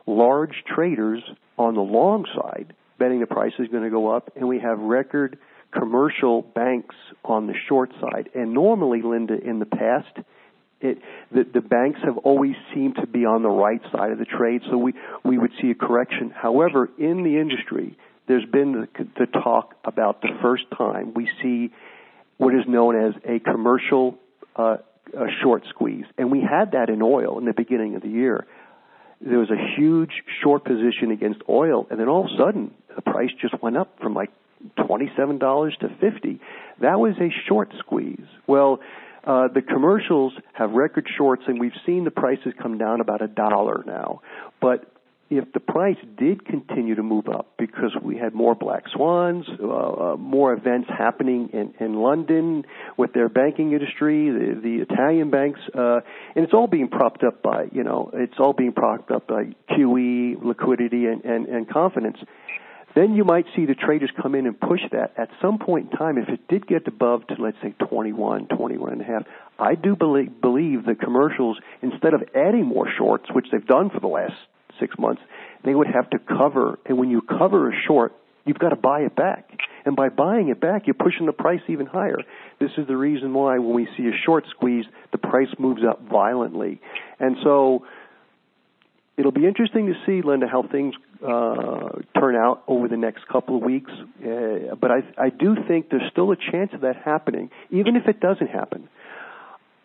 large 0.07 0.65
traders 0.67 1.23
on 1.59 1.75
the 1.75 1.83
long 1.83 2.25
side 2.35 2.73
betting 2.99 3.21
the 3.21 3.27
price 3.27 3.53
is 3.59 3.69
going 3.69 3.85
to 3.85 3.91
go 3.91 4.17
up, 4.17 4.33
and 4.35 4.49
we 4.49 4.61
have 4.61 4.79
record 4.79 5.39
commercial 5.71 6.41
banks 6.41 6.97
on 7.23 7.47
the 7.47 7.55
short 7.69 7.91
side. 8.01 8.31
And 8.35 8.55
normally, 8.55 9.03
Linda, 9.03 9.35
in 9.39 9.59
the 9.59 9.67
past, 9.67 10.27
it, 10.81 10.99
the, 11.33 11.45
the 11.55 11.61
banks 11.61 12.01
have 12.05 12.19
always 12.19 12.55
seemed 12.75 12.97
to 12.97 13.07
be 13.07 13.25
on 13.25 13.43
the 13.43 13.49
right 13.49 13.81
side 13.93 14.13
of 14.13 14.19
the 14.19 14.25
trade, 14.25 14.63
so 14.71 14.77
we, 14.77 14.95
we 15.25 15.39
would 15.39 15.51
see 15.61 15.71
a 15.71 15.75
correction. 15.75 16.31
However, 16.31 16.89
in 16.99 17.25
the 17.25 17.39
industry, 17.41 17.97
there's 18.29 18.45
been 18.45 18.87
the, 18.97 19.05
the 19.19 19.27
talk 19.27 19.75
about 19.85 20.21
the 20.23 20.31
first 20.41 20.65
time 20.77 21.15
we 21.15 21.29
see 21.43 21.71
what 22.37 22.55
is 22.55 22.63
known 22.69 22.97
as 22.97 23.15
a 23.25 23.41
commercial 23.41 24.19
uh, 24.55 24.77
a 25.15 25.27
short 25.43 25.65
squeeze. 25.71 26.05
And 26.17 26.31
we 26.31 26.41
had 26.41 26.73
that 26.73 26.91
in 26.91 27.03
oil 27.03 27.39
in 27.39 27.45
the 27.45 27.55
beginning 27.55 27.97
of 27.97 28.03
the 28.03 28.09
year. 28.09 28.47
There 29.21 29.39
was 29.39 29.51
a 29.51 29.77
huge 29.77 30.13
short 30.43 30.65
position 30.65 31.11
against 31.11 31.41
oil, 31.49 31.87
and 31.91 31.99
then 31.99 32.09
all 32.09 32.27
of 32.27 32.31
a 32.33 32.37
sudden, 32.37 32.73
the 32.95 33.03
price 33.03 33.31
just 33.41 33.61
went 33.63 33.77
up 33.77 33.99
from 34.01 34.15
like 34.15 34.31
$27 34.79 35.79
to 35.79 35.89
50 36.01 36.41
That 36.81 36.99
was 37.01 37.15
a 37.21 37.31
short 37.49 37.73
squeeze. 37.79 38.27
Well, 38.47 38.81
uh, 39.25 39.49
the 39.49 39.63
commercials 39.63 40.33
have 40.53 40.73
record 40.73 41.07
shorts, 41.17 41.43
and 41.47 41.61
we've 41.61 41.73
seen 41.87 42.05
the 42.05 42.11
prices 42.11 42.53
come 42.61 42.79
down 42.79 43.01
about 43.01 43.23
a 43.23 43.29
dollar 43.29 43.83
now. 43.87 44.21
But 44.61 44.93
if 45.31 45.53
the 45.53 45.61
price 45.61 45.99
did 46.17 46.47
continue 46.47 46.95
to 46.95 47.03
move 47.03 47.29
up 47.29 47.53
because 47.59 47.95
we 48.03 48.17
had 48.17 48.35
more 48.35 48.55
black 48.55 48.85
swans, 48.95 49.45
uh, 49.61 49.67
uh, 49.67 50.17
more 50.17 50.55
events 50.55 50.89
happening 50.89 51.51
in, 51.53 51.75
in 51.85 51.95
London 51.97 52.65
with 52.97 53.13
their 53.13 53.29
banking 53.29 53.73
industry, 53.73 54.31
the, 54.31 54.61
the 54.63 54.77
Italian 54.91 55.31
banks, 55.31 55.61
uh, 55.75 56.01
and 56.35 56.45
it's 56.45 56.55
all 56.55 56.67
being 56.67 56.89
propped 56.89 57.23
up 57.25 57.43
by, 57.43 57.67
you 57.73 57.85
know, 57.85 58.11
it's 58.15 58.39
all 58.39 58.55
being 58.55 58.73
propped 58.73 59.11
up 59.11 59.27
by 59.27 59.53
QE, 59.71 60.43
liquidity, 60.43 61.05
and, 61.05 61.23
and, 61.25 61.47
and 61.47 61.69
confidence. 61.69 62.17
Then 62.99 63.15
you 63.15 63.23
might 63.23 63.45
see 63.55 63.65
the 63.65 63.77
traders 63.77 64.11
come 64.21 64.35
in 64.35 64.45
and 64.45 64.59
push 64.59 64.81
that. 64.91 65.13
At 65.17 65.29
some 65.41 65.59
point 65.59 65.93
in 65.93 65.97
time, 65.97 66.19
if 66.19 66.29
it 66.29 66.49
did 66.49 66.67
get 66.67 66.89
above 66.89 67.29
to 67.29 67.37
let's 67.39 67.57
say 67.63 67.73
21, 67.89 68.49
21 68.49 68.93
and 68.93 69.01
a 69.01 69.05
half, 69.05 69.23
I 69.57 69.77
do 69.77 69.95
believe, 69.95 70.41
believe 70.41 70.85
the 70.85 70.97
commercials, 70.97 71.59
instead 71.81 72.13
of 72.13 72.25
adding 72.35 72.67
more 72.67 72.89
shorts, 72.99 73.27
which 73.33 73.47
they've 73.53 73.65
done 73.65 73.91
for 73.91 74.01
the 74.01 74.09
last 74.09 74.35
six 74.81 74.99
months, 74.99 75.23
they 75.65 75.77
would 75.77 75.87
have 75.87 76.11
to 76.11 76.19
cover. 76.19 76.81
And 76.87 76.99
when 76.99 77.09
you 77.09 77.21
cover 77.21 77.71
a 77.71 77.73
short, 77.87 78.15
you've 78.45 78.59
got 78.59 78.71
to 78.71 78.77
buy 78.77 79.03
it 79.03 79.15
back. 79.15 79.49
And 79.85 79.95
by 79.95 80.09
buying 80.09 80.49
it 80.49 80.61
back, 80.61 80.89
you're 80.89 80.95
pushing 80.95 81.27
the 81.27 81.33
price 81.33 81.63
even 81.69 81.87
higher. 81.87 82.19
This 82.59 82.71
is 82.79 82.89
the 82.89 82.97
reason 82.97 83.33
why 83.33 83.61
when 83.61 83.75
we 83.75 83.87
see 83.97 84.09
a 84.09 84.19
short 84.27 84.45
squeeze, 84.51 84.87
the 85.13 85.19
price 85.19 85.55
moves 85.57 85.83
up 85.89 86.03
violently. 86.03 86.81
And 87.21 87.37
so 87.45 87.87
it'll 89.17 89.31
be 89.31 89.47
interesting 89.47 89.87
to 89.87 89.95
see, 90.05 90.27
Linda, 90.27 90.49
how 90.51 90.63
things 90.63 90.95
uh, 91.23 92.01
turn 92.19 92.37
out 92.37 92.63
over 92.69 92.89
the 92.89 92.97
next 92.97 93.27
couple 93.29 93.57
of 93.57 93.63
weeks. 93.63 93.91
Uh, 93.91 94.75
but 94.81 94.91
I, 94.91 94.99
I 95.17 95.31
do 95.31 95.57
think 95.67 95.91
there's 95.91 96.11
still 96.11 96.33
a 96.33 96.37
chance 96.37 96.71
of 96.75 96.83
that 96.83 96.97
happening, 96.97 97.51
even 97.71 97.97
if 97.97 98.07
it 98.07 98.21
doesn't 98.21 98.49
happen. 98.49 98.89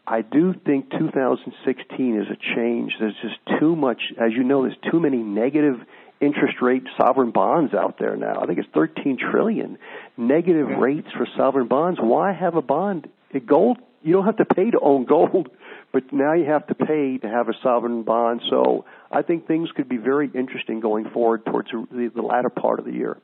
I 0.05 0.21
do 0.21 0.53
think 0.53 0.91
2016 0.91 2.21
is 2.21 2.27
a 2.29 2.55
change. 2.55 2.93
There's 2.99 3.15
just 3.21 3.59
too 3.59 3.75
much, 3.75 4.01
as 4.19 4.33
you 4.33 4.43
know, 4.43 4.63
there's 4.63 4.77
too 4.91 4.99
many 4.99 5.17
negative 5.17 5.79
interest 6.19 6.55
rate 6.61 6.83
sovereign 6.97 7.31
bonds 7.31 7.73
out 7.73 7.97
there 7.99 8.15
now. 8.15 8.41
I 8.41 8.45
think 8.45 8.59
it's 8.59 8.67
13 8.73 9.17
trillion 9.17 9.77
negative 10.17 10.67
rates 10.77 11.07
for 11.17 11.27
sovereign 11.37 11.67
bonds. 11.67 11.99
Why 12.01 12.33
have 12.33 12.55
a 12.55 12.61
bond? 12.61 13.09
Gold, 13.45 13.77
you 14.03 14.13
don't 14.13 14.25
have 14.25 14.37
to 14.37 14.45
pay 14.45 14.69
to 14.71 14.79
own 14.79 15.05
gold, 15.05 15.49
but 15.93 16.11
now 16.11 16.33
you 16.33 16.45
have 16.45 16.67
to 16.67 16.75
pay 16.75 17.19
to 17.19 17.29
have 17.29 17.47
a 17.47 17.53
sovereign 17.61 18.03
bond. 18.03 18.41
So 18.49 18.83
I 19.11 19.21
think 19.21 19.47
things 19.47 19.69
could 19.75 19.87
be 19.87 19.97
very 19.97 20.29
interesting 20.33 20.79
going 20.79 21.09
forward 21.11 21.45
towards 21.45 21.69
the, 21.71 22.11
the 22.13 22.21
latter 22.21 22.49
part 22.49 22.79
of 22.79 22.85
the 22.85 22.91
year. 22.91 23.17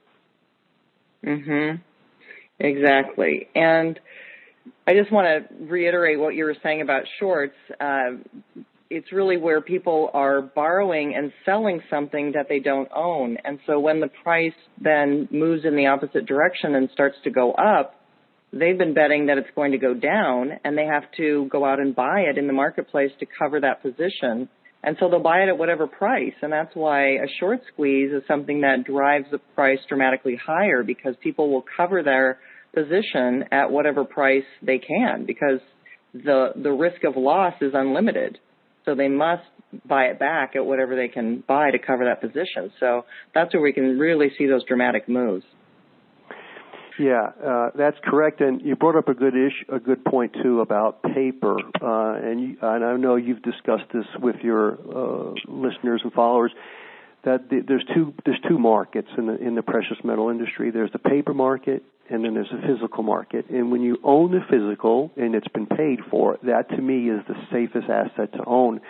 Mhm. 1.25 1.81
Exactly. 2.59 3.47
And 3.55 3.99
I 4.87 4.93
just 4.93 5.11
want 5.11 5.27
to 5.27 5.55
reiterate 5.65 6.19
what 6.19 6.35
you 6.35 6.45
were 6.45 6.55
saying 6.61 6.81
about 6.81 7.03
shorts. 7.19 7.55
Uh, 7.79 8.17
it's 8.89 9.11
really 9.11 9.37
where 9.37 9.61
people 9.61 10.09
are 10.13 10.41
borrowing 10.41 11.15
and 11.15 11.31
selling 11.45 11.81
something 11.89 12.31
that 12.33 12.49
they 12.49 12.59
don't 12.59 12.89
own. 12.95 13.37
And 13.45 13.59
so 13.65 13.79
when 13.79 13.99
the 13.99 14.09
price 14.23 14.53
then 14.81 15.27
moves 15.31 15.63
in 15.65 15.75
the 15.75 15.87
opposite 15.87 16.25
direction 16.25 16.75
and 16.75 16.89
starts 16.91 17.17
to 17.23 17.29
go 17.29 17.51
up, 17.53 17.98
they've 18.51 18.77
been 18.77 18.93
betting 18.93 19.27
that 19.27 19.37
it's 19.37 19.49
going 19.55 19.71
to 19.71 19.77
go 19.77 19.93
down 19.93 20.51
and 20.63 20.77
they 20.77 20.85
have 20.85 21.03
to 21.17 21.47
go 21.51 21.65
out 21.65 21.79
and 21.79 21.95
buy 21.95 22.21
it 22.21 22.37
in 22.37 22.47
the 22.47 22.53
marketplace 22.53 23.11
to 23.19 23.25
cover 23.37 23.61
that 23.61 23.81
position. 23.81 24.49
And 24.81 24.95
so 24.99 25.09
they'll 25.09 25.21
buy 25.21 25.39
it 25.39 25.49
at 25.49 25.57
whatever 25.57 25.87
price. 25.87 26.33
And 26.41 26.51
that's 26.51 26.73
why 26.73 27.15
a 27.15 27.27
short 27.39 27.59
squeeze 27.73 28.11
is 28.11 28.23
something 28.27 28.61
that 28.61 28.85
drives 28.85 29.25
the 29.31 29.39
price 29.55 29.79
dramatically 29.87 30.37
higher 30.43 30.83
because 30.83 31.15
people 31.21 31.51
will 31.51 31.65
cover 31.75 32.01
their 32.01 32.39
position 32.73 33.45
at 33.51 33.71
whatever 33.71 34.05
price 34.05 34.45
they 34.61 34.77
can 34.77 35.25
because 35.25 35.59
the 36.13 36.49
the 36.55 36.71
risk 36.71 37.03
of 37.03 37.15
loss 37.17 37.53
is 37.61 37.71
unlimited. 37.73 38.39
So 38.85 38.95
they 38.95 39.07
must 39.07 39.43
buy 39.85 40.05
it 40.05 40.19
back 40.19 40.55
at 40.55 40.65
whatever 40.65 40.95
they 40.95 41.07
can 41.07 41.43
buy 41.47 41.71
to 41.71 41.77
cover 41.77 42.05
that 42.05 42.21
position. 42.21 42.71
So 42.79 43.05
that's 43.35 43.53
where 43.53 43.61
we 43.61 43.73
can 43.73 43.99
really 43.99 44.31
see 44.37 44.47
those 44.47 44.63
dramatic 44.65 45.07
moves. 45.07 45.45
Yeah, 46.99 47.31
uh, 47.43 47.69
that's 47.75 47.97
correct. 48.03 48.41
And 48.41 48.61
you 48.61 48.75
brought 48.75 48.97
up 48.97 49.07
a 49.07 49.13
good 49.13 49.33
issue, 49.33 49.73
a 49.73 49.79
good 49.79 50.03
point 50.03 50.35
too 50.43 50.59
about 50.59 51.01
paper. 51.01 51.57
Uh, 51.57 52.19
and, 52.21 52.41
you, 52.41 52.57
and 52.61 52.83
I 52.83 52.97
know 52.97 53.15
you've 53.15 53.41
discussed 53.41 53.85
this 53.93 54.05
with 54.19 54.35
your 54.43 54.73
uh, 54.73 55.33
listeners 55.47 56.01
and 56.03 56.11
followers 56.11 56.51
that 57.23 57.49
the, 57.49 57.61
there's 57.65 57.85
two 57.93 58.13
there's 58.25 58.39
two 58.47 58.59
markets 58.59 59.07
in 59.17 59.27
the 59.27 59.37
in 59.37 59.55
the 59.55 59.61
precious 59.61 59.97
metal 60.03 60.29
industry. 60.29 60.71
There's 60.71 60.91
the 60.91 60.99
paper 60.99 61.33
market 61.33 61.83
and 62.09 62.25
then 62.25 62.33
there's 62.33 62.49
the 62.51 62.67
physical 62.67 63.03
market. 63.03 63.49
And 63.49 63.71
when 63.71 63.81
you 63.81 63.97
own 64.03 64.31
the 64.31 64.41
physical 64.49 65.11
and 65.15 65.35
it's 65.35 65.47
been 65.47 65.67
paid 65.67 65.99
for, 66.09 66.37
that 66.43 66.69
to 66.69 66.81
me 66.81 67.09
is 67.09 67.21
the 67.27 67.35
safest 67.51 67.89
asset 67.89 68.33
to 68.33 68.43
own. 68.45 68.81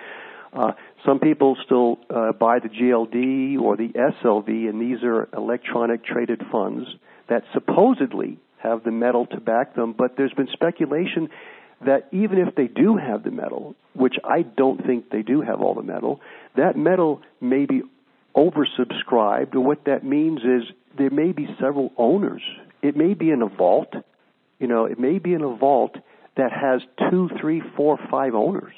Uh, 0.52 0.72
some 1.06 1.20
people 1.20 1.58
still 1.64 2.00
uh, 2.10 2.32
buy 2.32 2.58
the 2.58 2.70
GLD 2.70 3.62
or 3.62 3.78
the 3.78 3.90
SLV, 3.90 4.48
and 4.48 4.82
these 4.82 5.04
are 5.04 5.30
electronic 5.36 6.04
traded 6.04 6.42
funds 6.52 6.88
that 7.30 7.44
supposedly 7.54 8.38
have 8.58 8.84
the 8.84 8.92
metal 8.92 9.26
to 9.28 9.40
back 9.40 9.76
them. 9.76 9.94
But 9.98 10.18
there's 10.18 10.34
been 10.34 10.50
speculation 10.52 11.30
that 11.86 12.10
even 12.12 12.40
if 12.40 12.56
they 12.56 12.68
do 12.68 12.98
have 12.98 13.24
the 13.24 13.32
metal, 13.32 13.76
which 13.94 14.16
I 14.24 14.42
don't 14.42 14.86
think 14.86 15.10
they 15.10 15.22
do 15.22 15.42
have 15.42 15.62
all 15.62 15.76
the 15.76 15.84
metal, 15.84 16.20
that 16.58 16.76
metal 16.76 17.22
may 17.40 17.66
be 17.66 17.84
oversubscribed. 18.36 19.54
And 19.54 19.66
what 19.66 19.86
that 19.86 20.04
means 20.04 20.40
is 20.40 20.64
there 20.98 21.10
may 21.10 21.32
be 21.32 21.48
several 21.60 21.92
owners 21.98 22.42
it 22.82 22.96
may 22.96 23.14
be 23.14 23.30
in 23.32 23.42
a 23.42 23.48
vault. 23.48 23.94
You 24.60 24.68
know, 24.68 24.86
it 24.86 25.00
may 25.00 25.20
be 25.20 25.34
in 25.34 25.42
a 25.42 25.56
vault 25.56 25.96
that 26.38 26.52
has 26.52 26.82
two, 27.10 27.30
three, 27.40 27.62
four, 27.76 27.98
five 28.10 28.34
owners. 28.34 28.74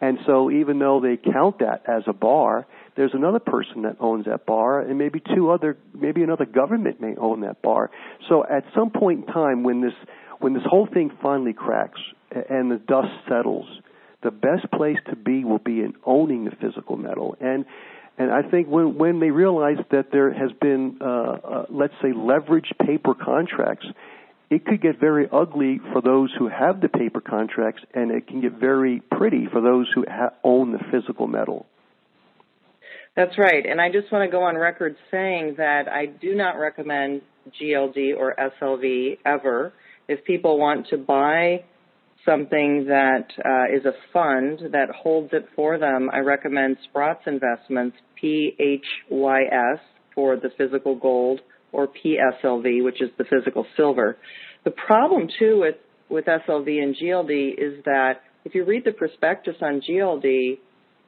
And 0.00 0.18
so 0.26 0.50
even 0.50 0.78
though 0.78 1.00
they 1.00 1.16
count 1.16 1.58
that 1.58 1.82
as 1.86 2.02
a 2.06 2.12
bar, 2.12 2.66
there's 2.96 3.12
another 3.14 3.38
person 3.38 3.82
that 3.82 3.96
owns 4.00 4.24
that 4.26 4.46
bar 4.46 4.80
and 4.80 4.98
maybe 4.98 5.22
two 5.34 5.50
other, 5.50 5.76
maybe 5.94 6.22
another 6.22 6.46
government 6.46 7.00
may 7.00 7.14
own 7.16 7.40
that 7.42 7.62
bar. 7.62 7.90
So 8.28 8.44
at 8.44 8.64
some 8.74 8.90
point 8.90 9.26
in 9.26 9.32
time 9.32 9.62
when 9.62 9.80
this, 9.82 9.92
when 10.38 10.54
this 10.54 10.62
whole 10.64 10.86
thing 10.86 11.10
finally 11.22 11.52
cracks 11.52 12.00
and 12.30 12.70
the 12.70 12.76
dust 12.76 13.12
settles, 13.28 13.66
the 14.22 14.30
best 14.30 14.70
place 14.72 14.98
to 15.08 15.16
be 15.16 15.44
will 15.44 15.58
be 15.58 15.80
in 15.80 15.94
owning 16.04 16.44
the 16.44 16.52
physical 16.52 16.96
metal. 16.96 17.36
And 17.40 17.64
and 18.18 18.30
I 18.30 18.42
think 18.42 18.68
when 18.68 18.98
when 18.98 19.18
they 19.18 19.30
realize 19.30 19.78
that 19.92 20.12
there 20.12 20.30
has 20.30 20.50
been, 20.60 20.98
uh, 21.00 21.04
uh, 21.04 21.66
let's 21.70 21.94
say, 22.02 22.08
leveraged 22.08 22.76
paper 22.84 23.14
contracts, 23.14 23.86
it 24.50 24.66
could 24.66 24.82
get 24.82 24.98
very 24.98 25.28
ugly 25.32 25.80
for 25.92 26.02
those 26.02 26.30
who 26.36 26.48
have 26.48 26.80
the 26.80 26.88
paper 26.88 27.20
contracts, 27.20 27.82
and 27.94 28.10
it 28.10 28.26
can 28.26 28.40
get 28.40 28.54
very 28.54 29.00
pretty 29.12 29.46
for 29.50 29.60
those 29.60 29.88
who 29.94 30.04
ha- 30.08 30.32
own 30.42 30.72
the 30.72 30.80
physical 30.90 31.28
metal. 31.28 31.66
That's 33.14 33.38
right. 33.38 33.64
And 33.64 33.80
I 33.80 33.90
just 33.90 34.10
want 34.10 34.28
to 34.28 34.30
go 34.30 34.42
on 34.42 34.56
record 34.56 34.96
saying 35.10 35.54
that 35.58 35.88
I 35.88 36.06
do 36.06 36.34
not 36.34 36.58
recommend 36.58 37.22
GLD 37.60 38.16
or 38.16 38.34
SLV 38.36 39.18
ever. 39.24 39.72
If 40.08 40.24
people 40.24 40.58
want 40.58 40.88
to 40.88 40.96
buy 40.96 41.64
something 42.24 42.86
that 42.88 43.26
uh, 43.38 43.74
is 43.74 43.84
a 43.84 43.92
fund 44.12 44.72
that 44.72 44.90
holds 44.90 45.32
it 45.32 45.48
for 45.54 45.78
them, 45.78 46.10
I 46.12 46.18
recommend 46.18 46.76
Sprott's 46.84 47.22
Investments, 47.26 47.96
PHYS, 48.22 49.78
for 50.14 50.36
the 50.36 50.50
physical 50.58 50.96
gold, 50.96 51.40
or 51.72 51.88
PSLV, 51.88 52.84
which 52.84 53.00
is 53.00 53.10
the 53.18 53.24
physical 53.24 53.66
silver. 53.76 54.16
The 54.64 54.70
problem, 54.70 55.28
too, 55.38 55.60
with, 55.60 55.76
with 56.08 56.26
SLV 56.26 56.82
and 56.82 56.94
GLD 56.94 57.54
is 57.58 57.84
that 57.84 58.22
if 58.44 58.54
you 58.54 58.64
read 58.64 58.84
the 58.84 58.92
prospectus 58.92 59.56
on 59.62 59.80
GLD, 59.80 60.58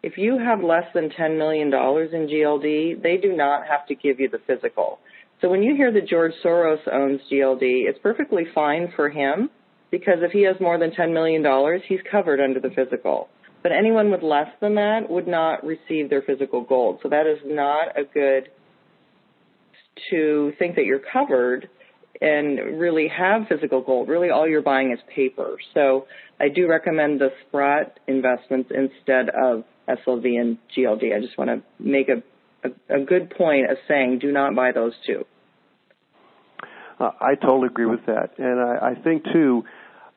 if 0.03 0.19
you 0.19 0.39
have 0.39 0.63
less 0.63 0.85
than 0.95 1.11
$10 1.11 1.39
million 1.39 1.69
in 1.69 1.73
GLD, 1.73 3.03
they 3.03 3.17
do 3.17 3.37
not 3.37 3.67
have 3.67 3.87
to 3.87 3.95
give 3.95 4.19
you 4.21 4.29
the 4.29 4.41
physical. 4.47 4.99
So 5.41 5.49
when 5.49 5.63
you 5.63 5.75
hear 5.75 5.93
that 5.93 6.09
George 6.09 6.33
Soros 6.45 6.81
owns 6.93 7.21
GLD, 7.31 7.89
it's 7.89 7.99
perfectly 8.03 8.45
fine 8.55 8.93
for 8.95 9.09
him 9.09 9.51
because 9.91 10.19
if 10.21 10.33
he 10.33 10.43
has 10.43 10.57
more 10.61 10.79
than 10.79 10.91
$10 10.91 11.13
million, 11.13 11.45
he's 11.89 12.01
covered 12.11 12.41
under 12.41 12.61
the 12.61 12.71
physical. 12.71 13.29
But 13.63 13.73
anyone 13.73 14.11
with 14.11 14.23
less 14.23 14.49
than 14.61 14.75
that 14.75 15.09
would 15.09 15.29
not 15.29 15.65
receive 15.65 16.11
their 16.11 16.23
physical 16.23 16.63
gold. 16.63 16.99
So 17.03 17.09
that 17.09 17.27
is 17.27 17.39
not 17.45 17.97
a 17.97 18.05
good 18.05 18.51
to 20.11 20.53
think 20.59 20.77
that 20.77 20.85
you're 20.85 21.01
covered 21.13 21.69
and 22.21 22.79
really 22.79 23.09
have 23.09 23.49
physical 23.49 23.83
gold. 23.83 24.09
Really 24.09 24.31
all 24.31 24.49
you're 24.49 24.63
buying 24.63 24.93
is 24.93 24.99
paper. 25.15 25.57
So 25.75 26.07
I 26.39 26.49
do 26.49 26.69
recommend 26.69 27.21
the 27.21 27.31
Sprott 27.47 27.99
investments 28.07 28.71
instead 28.73 29.29
of 29.31 29.65
SLV 29.89 30.25
and 30.41 30.59
GLD. 30.77 31.17
I 31.17 31.21
just 31.21 31.37
want 31.37 31.51
to 31.51 31.63
make 31.79 32.09
a, 32.09 32.23
a, 32.69 33.01
a 33.01 33.05
good 33.05 33.31
point 33.31 33.71
of 33.71 33.77
saying 33.89 34.21
do 34.21 34.31
not 34.31 34.55
buy 34.55 34.73
those 34.73 34.93
two. 35.07 35.25
Uh, 37.01 37.11
I 37.21 37.35
totally 37.35 37.67
agree 37.67 37.87
with 37.87 38.07
that. 38.07 38.39
And 38.39 38.61
I, 38.61 38.91
I 38.91 38.95
think 38.95 39.25
too, 39.33 39.65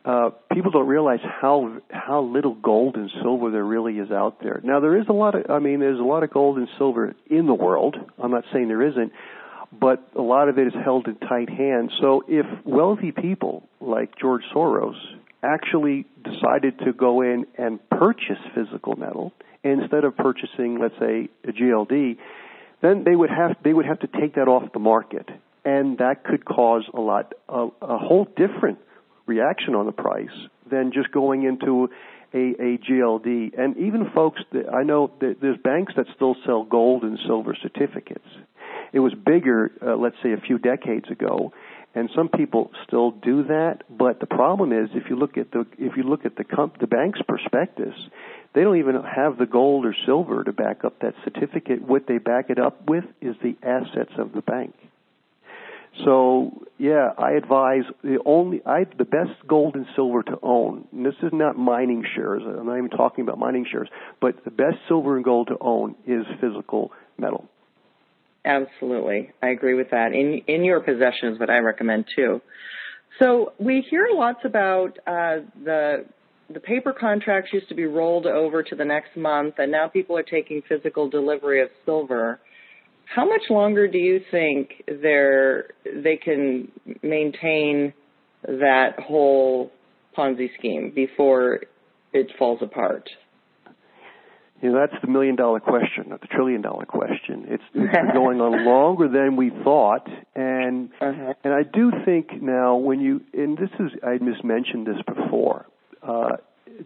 uh, 0.05 0.29
people 0.53 0.70
don't 0.70 0.88
realize 0.88 1.20
how 1.24 1.82
how 1.89 2.22
little 2.22 2.53
gold 2.53 2.96
and 2.96 3.10
silver 3.24 3.50
there 3.50 3.63
really 3.63 3.98
is 3.98 4.12
out 4.12 4.39
there. 4.39 4.62
Now 4.63 4.79
there 4.79 5.00
is 5.00 5.08
a 5.10 5.13
lot 5.13 5.34
of 5.34 5.50
I 5.50 5.58
mean 5.58 5.79
there's 5.79 6.00
a 6.00 6.03
lot 6.03 6.22
of 6.22 6.29
gold 6.29 6.58
and 6.58 6.67
silver 6.77 7.15
in 7.27 7.48
the 7.48 7.55
world. 7.55 7.96
I'm 8.22 8.29
not 8.29 8.44
saying 8.53 8.67
there 8.67 8.88
isn't, 8.88 9.12
but 9.79 10.08
a 10.15 10.22
lot 10.22 10.50
of 10.50 10.58
it 10.58 10.67
is 10.67 10.74
held 10.74 11.08
in 11.08 11.15
tight 11.15 11.50
hands. 11.50 11.91
So 12.00 12.24
if 12.27 12.46
wealthy 12.65 13.12
people 13.12 13.67
like 13.79 14.17
George 14.20 14.44
Soros 14.53 14.96
actually 15.44 16.05
decided 16.24 16.79
to 16.79 16.94
go 16.94 17.22
in 17.22 17.46
and 17.58 17.79
purchase 17.89 18.39
physical 18.53 18.96
metal 18.96 19.32
instead 19.63 20.03
of 20.03 20.15
purchasing 20.17 20.79
let's 20.79 20.96
say 21.00 21.29
a 21.44 21.51
GLD, 21.51 22.17
then 22.82 23.03
they 23.03 23.15
would 23.15 23.29
have 23.29 23.55
they 23.63 23.74
would 23.74 23.86
have 23.86 24.00
to 24.00 24.08
take 24.08 24.36
that 24.36 24.48
off 24.48 24.72
the 24.74 24.79
market 24.79 25.29
and 25.65 25.98
that 25.98 26.24
could 26.24 26.46
cause 26.46 26.84
a 26.94 27.01
lot 27.01 27.34
a, 27.50 27.67
a 27.82 27.98
whole 27.98 28.25
different 28.38 28.77
reaction 29.25 29.75
on 29.75 29.88
the 29.88 29.91
price 29.91 30.29
than 30.70 30.91
just 30.94 31.12
going 31.12 31.44
into 31.44 31.89
a, 32.34 32.38
a 32.38 32.77
GLD. 32.77 33.58
And 33.58 33.75
even 33.77 34.10
folks 34.13 34.41
that 34.51 34.72
I 34.72 34.84
know 34.84 35.12
that 35.20 35.38
there's 35.41 35.58
banks 35.58 35.94
that 35.98 36.05
still 36.15 36.36
sell 36.46 36.63
gold 36.63 37.03
and 37.03 37.17
silver 37.25 37.55
certificates. 37.62 38.27
It 38.94 39.00
was 39.00 39.13
bigger, 39.13 39.72
uh, 39.86 39.96
let's 39.96 40.15
say, 40.24 40.34
a 40.34 40.38
few 40.38 40.58
decades 40.58 41.10
ago, 41.10 41.51
and 41.94 42.10
some 42.15 42.30
people 42.30 42.72
still 42.88 43.12
do 43.12 43.44
that. 43.44 43.84
But 43.89 44.20
the 44.20 44.25
problem 44.25 44.72
is, 44.72 44.89
if 44.94 45.10
you 45.10 45.15
look 45.15 45.38
at 45.38 45.51
the 45.51 45.65
if 45.77 45.98
you 45.98 46.04
look 46.04 46.25
at 46.25 46.36
the 46.36 46.44
comp, 46.44 46.80
the 46.80 46.88
bank's 46.88 47.20
prospectus, 47.27 47.96
they 48.54 48.62
don't 48.62 48.77
even 48.77 48.96
have 49.04 49.38
the 49.38 49.46
gold 49.46 49.86
or 49.86 49.96
silver 50.06 50.44
to 50.44 50.51
back 50.51 50.84
up 50.84 51.00
that 51.00 51.13
certificate. 51.24 51.82
What 51.82 52.08
they 52.08 52.18
back 52.18 52.50
it 52.50 52.60
up 52.60 52.88
with 52.88 53.06
is 53.22 53.36
the 53.42 53.56
assets 53.63 54.13
of 54.18 54.34
the 54.34 54.42
bank. 54.42 54.75
So 56.04 56.63
yeah, 56.77 57.12
I 57.18 57.32
advise 57.34 57.84
the 58.04 58.20
only 58.25 58.62
I 58.65 58.86
the 58.98 59.06
best 59.06 59.48
gold 59.48 59.75
and 59.75 59.86
silver 59.96 60.24
to 60.24 60.38
own. 60.44 60.88
And 60.92 61.06
this 61.06 61.15
is 61.24 61.32
not 61.32 61.58
mining 61.58 62.04
shares. 62.15 62.42
I'm 62.46 62.65
not 62.65 62.77
even 62.77 62.89
talking 62.89 63.24
about 63.24 63.39
mining 63.39 63.65
shares, 63.72 63.88
but 64.20 64.44
the 64.44 64.51
best 64.51 64.77
silver 64.88 65.15
and 65.15 65.24
gold 65.24 65.48
to 65.48 65.58
own 65.62 65.96
is 66.06 66.25
physical 66.42 66.92
metal. 67.18 67.48
Absolutely, 68.46 69.32
I 69.42 69.48
agree 69.50 69.74
with 69.74 69.90
that. 69.90 70.14
In 70.14 70.42
in 70.48 70.64
your 70.64 70.80
possession 70.80 71.34
is 71.34 71.40
what 71.40 71.50
I 71.50 71.58
recommend 71.58 72.06
too. 72.16 72.42
So 73.20 73.54
we 73.60 73.84
hear 73.90 74.08
lots 74.14 74.40
about 74.46 75.00
uh, 75.08 75.38
the 75.64 76.06
the 76.54 76.60
paper 76.60 76.94
contracts 76.94 77.52
used 77.54 77.70
to 77.70 77.75
be 77.75 77.86
rolled 77.86 78.28
over 78.28 78.62
to 78.62 78.75
the 78.75 78.86
next 78.86 79.18
month, 79.18 79.56
and 79.58 79.72
now 79.72 79.88
people 79.88 80.16
are 80.18 80.24
taking 80.24 80.62
physical 80.70 81.10
delivery 81.10 81.62
of 81.62 81.70
silver. 81.86 82.40
How 83.14 83.25
much 83.25 83.42
longer 83.50 83.88
do 83.88 83.98
you 83.98 84.22
think 84.32 84.84
they're, 84.88 85.68
they 85.86 86.18
can 86.18 86.72
maintain 87.02 87.94
that 88.44 89.00
whole 89.00 89.72
Ponzi 90.18 90.50
scheme 90.58 90.92
before 90.94 91.62
it 92.14 92.32
falls 92.38 92.60
apart? 92.62 93.10
You 94.62 94.71
know, 94.71 94.79
that's 94.79 95.00
the 95.01 95.09
million 95.09 95.35
dollar 95.35 95.59
question, 95.59 96.05
not 96.07 96.21
the 96.21 96.27
trillion 96.27 96.62
dollar 96.62 96.85
question. 96.85 97.45
It's, 97.50 97.63
it's 97.74 97.93
been 97.93 98.13
going 98.13 98.39
on 98.39 98.65
longer 98.65 99.07
than 99.07 99.35
we 99.35 99.50
thought, 99.50 100.07
and 100.33 100.89
uh-huh. 101.01 101.33
and 101.43 101.53
I 101.53 101.63
do 101.63 101.91
think 102.05 102.41
now 102.41 102.77
when 102.77 103.01
you 103.01 103.21
and 103.33 103.57
this 103.57 103.69
is 103.79 103.91
I 104.01 104.17
mismentioned 104.17 104.88
this 104.88 105.01
before, 105.05 105.65
uh, 106.01 106.38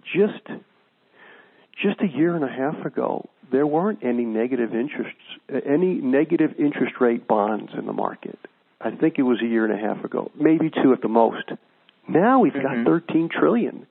just 0.03 0.45
just 1.81 2.01
a 2.01 2.07
year 2.07 2.35
and 2.35 2.43
a 2.43 2.51
half 2.51 2.85
ago, 2.85 3.29
there 3.51 3.65
weren't 3.65 3.99
any 4.03 4.25
negative 4.25 4.73
interests, 4.73 5.21
any 5.49 5.93
negative 5.95 6.55
interest 6.59 6.95
rate 6.99 7.27
bonds 7.27 7.71
in 7.77 7.85
the 7.85 7.93
market. 7.93 8.37
I 8.81 8.91
think 8.91 9.19
it 9.19 9.23
was 9.23 9.41
a 9.41 9.45
year 9.45 9.65
and 9.65 9.73
a 9.73 9.77
half 9.77 10.03
ago, 10.03 10.31
maybe 10.35 10.69
two 10.69 10.93
at 10.93 11.01
the 11.01 11.07
most. 11.07 11.51
Now 12.07 12.39
we've 12.39 12.53
mm-hmm. 12.53 12.83
got 12.83 12.89
13 12.89 13.29
trillion. 13.29 13.85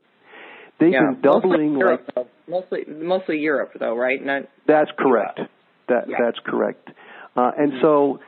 They've 0.78 0.92
yeah, 0.92 1.10
been 1.12 1.20
doubling 1.20 1.74
mostly 1.74 1.78
Europe, 1.78 2.10
like 2.16 2.26
mostly 2.48 2.84
mostly 2.86 3.38
Europe 3.38 3.72
though, 3.78 3.96
right? 3.96 4.24
Not 4.24 4.42
That's 4.66 4.90
correct. 4.96 5.40
That 5.88 6.08
yeah. 6.08 6.16
that's 6.20 6.38
correct. 6.44 6.88
Uh, 7.36 7.50
and 7.56 7.72
mm-hmm. 7.72 7.82
so 7.82 8.20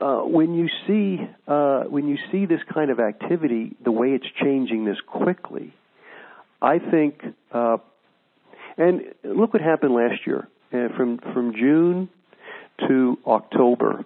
uh, 0.00 0.20
when 0.22 0.54
you 0.54 0.68
see 0.86 1.18
uh, 1.48 1.84
when 1.84 2.08
you 2.08 2.16
see 2.30 2.46
this 2.46 2.60
kind 2.72 2.90
of 2.90 3.00
activity, 3.00 3.76
the 3.82 3.92
way 3.92 4.08
it's 4.08 4.26
changing 4.42 4.84
this 4.84 4.98
quickly, 5.06 5.72
I 6.62 6.78
think 6.78 7.22
uh, 7.52 7.78
and 8.76 9.02
look 9.24 9.52
what 9.52 9.62
happened 9.62 9.94
last 9.94 10.26
year. 10.26 10.48
Uh, 10.72 10.88
from 10.96 11.18
from 11.32 11.54
June 11.54 12.08
to 12.88 13.16
October, 13.26 14.04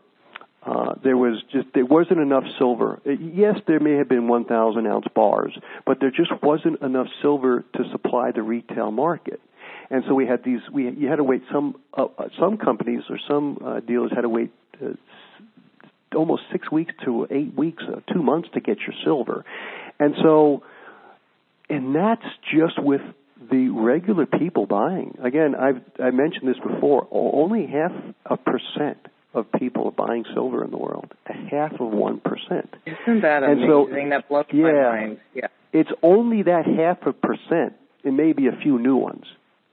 uh, 0.65 0.95
there 1.03 1.17
was 1.17 1.43
just 1.53 1.69
there 1.75 1.87
wasn't 1.87 2.19
enough 2.19 2.45
silver. 2.59 3.00
Uh, 3.07 3.11
yes, 3.12 3.57
there 3.67 3.81
may 3.81 3.95
have 3.95 4.09
been 4.09 4.29
1,000 4.29 4.87
ounce 4.87 5.07
bars, 5.15 5.57
but 5.87 5.99
there 6.00 6.11
just 6.11 6.31
wasn't 6.43 6.81
enough 6.83 7.07
silver 7.23 7.65
to 7.75 7.85
supply 7.93 8.33
the 8.33 8.43
retail 8.43 8.91
market. 8.91 9.41
And 9.91 10.05
so 10.07 10.15
we 10.15 10.27
had 10.27 10.45
these. 10.45 10.61
We 10.71 10.91
you 10.91 11.09
had 11.09 11.17
to 11.17 11.25
wait. 11.25 11.43
Some 11.50 11.77
uh, 11.97 12.07
uh 12.19 12.29
some 12.38 12.59
companies 12.59 13.03
or 13.09 13.19
some 13.27 13.59
uh, 13.65 13.81
dealers 13.81 14.11
had 14.15 14.23
to 14.23 14.29
wait 14.29 14.53
uh, 14.83 14.88
almost 16.15 16.43
six 16.53 16.71
weeks 16.71 16.93
to 17.05 17.27
eight 17.31 17.55
weeks, 17.57 17.83
uh, 17.88 18.00
two 18.12 18.23
months 18.23 18.49
to 18.55 18.61
get 18.61 18.79
your 18.81 18.95
silver. 19.05 19.45
And 19.99 20.15
so, 20.23 20.62
and 21.71 21.95
that's 21.95 22.27
just 22.53 22.79
with 22.79 23.00
the 23.50 23.69
regular 23.71 24.27
people 24.27 24.67
buying. 24.67 25.17
Again, 25.23 25.55
I've 25.55 25.81
I 25.99 26.11
mentioned 26.11 26.49
this 26.49 26.59
before. 26.59 27.09
Only 27.11 27.67
half 27.67 27.93
a 28.27 28.37
percent 28.37 28.99
of 29.38 29.50
people 29.52 29.90
buying 29.90 30.25
silver 30.35 30.64
in 30.64 30.71
the 30.71 30.76
world. 30.76 31.12
A 31.26 31.33
half 31.33 31.73
of 31.80 31.90
one 31.90 32.21
percent. 32.21 32.75
Isn't 32.87 33.23
that 33.23 33.42
and 33.42 33.62
amazing? 33.62 33.68
So, 33.68 34.09
that 34.11 34.28
blows 34.28 34.45
yeah, 34.52 34.62
my 34.62 34.73
mind. 34.73 35.21
Yeah. 35.35 35.47
It's 35.73 35.90
only 36.02 36.42
that 36.42 36.64
half 36.66 37.07
a 37.07 37.12
percent, 37.12 37.75
and 38.04 38.16
maybe 38.16 38.47
a 38.47 38.57
few 38.62 38.78
new 38.78 38.97
ones 38.97 39.25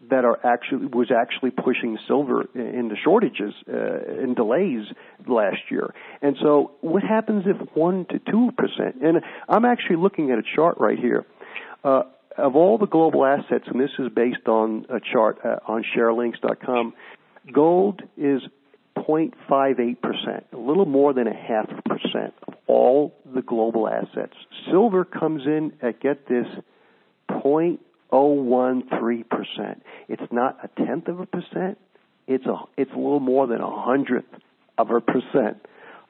that 0.09 0.25
are 0.25 0.39
actually 0.45 0.87
was 0.87 1.11
actually 1.11 1.51
pushing 1.51 1.97
silver 2.07 2.43
into 2.53 2.95
shortages 3.03 3.53
uh, 3.67 4.21
and 4.21 4.35
delays 4.35 4.85
last 5.27 5.71
year. 5.71 5.93
And 6.21 6.37
so, 6.41 6.71
what 6.81 7.03
happens 7.03 7.45
if 7.47 7.57
one 7.75 8.05
to 8.09 8.19
two 8.19 8.51
percent? 8.57 9.01
And 9.01 9.21
I'm 9.49 9.65
actually 9.65 9.97
looking 9.97 10.31
at 10.31 10.39
a 10.39 10.43
chart 10.55 10.77
right 10.79 10.99
here. 10.99 11.25
Uh, 11.83 12.03
of 12.37 12.55
all 12.55 12.77
the 12.77 12.87
global 12.87 13.25
assets, 13.25 13.65
and 13.67 13.79
this 13.79 13.91
is 13.97 14.11
based 14.13 14.47
on 14.47 14.85
a 14.89 14.99
chart 14.99 15.39
uh, 15.45 15.57
on 15.67 15.85
sharelynx.com, 15.95 16.93
gold 17.51 18.01
is 18.17 18.41
0.58%, 18.97 20.53
a 20.53 20.57
little 20.57 20.85
more 20.85 21.13
than 21.13 21.27
a 21.27 21.33
half 21.33 21.67
percent 21.85 22.33
of 22.47 22.53
all 22.67 23.13
the 23.33 23.41
global 23.41 23.87
assets. 23.87 24.33
Silver 24.69 25.05
comes 25.05 25.43
in 25.45 25.71
at, 25.81 26.01
get 26.01 26.27
this, 26.27 26.47
0.013%. 27.29 29.81
It's 30.07 30.31
not 30.31 30.59
a 30.63 30.67
tenth 30.85 31.07
of 31.07 31.19
a 31.19 31.25
percent, 31.25 31.79
it's 32.27 32.45
a, 32.45 32.55
it's 32.77 32.91
a 32.91 32.97
little 32.97 33.19
more 33.19 33.47
than 33.47 33.61
a 33.61 33.69
hundredth 33.69 34.27
of 34.77 34.91
a 34.91 35.01
percent 35.01 35.57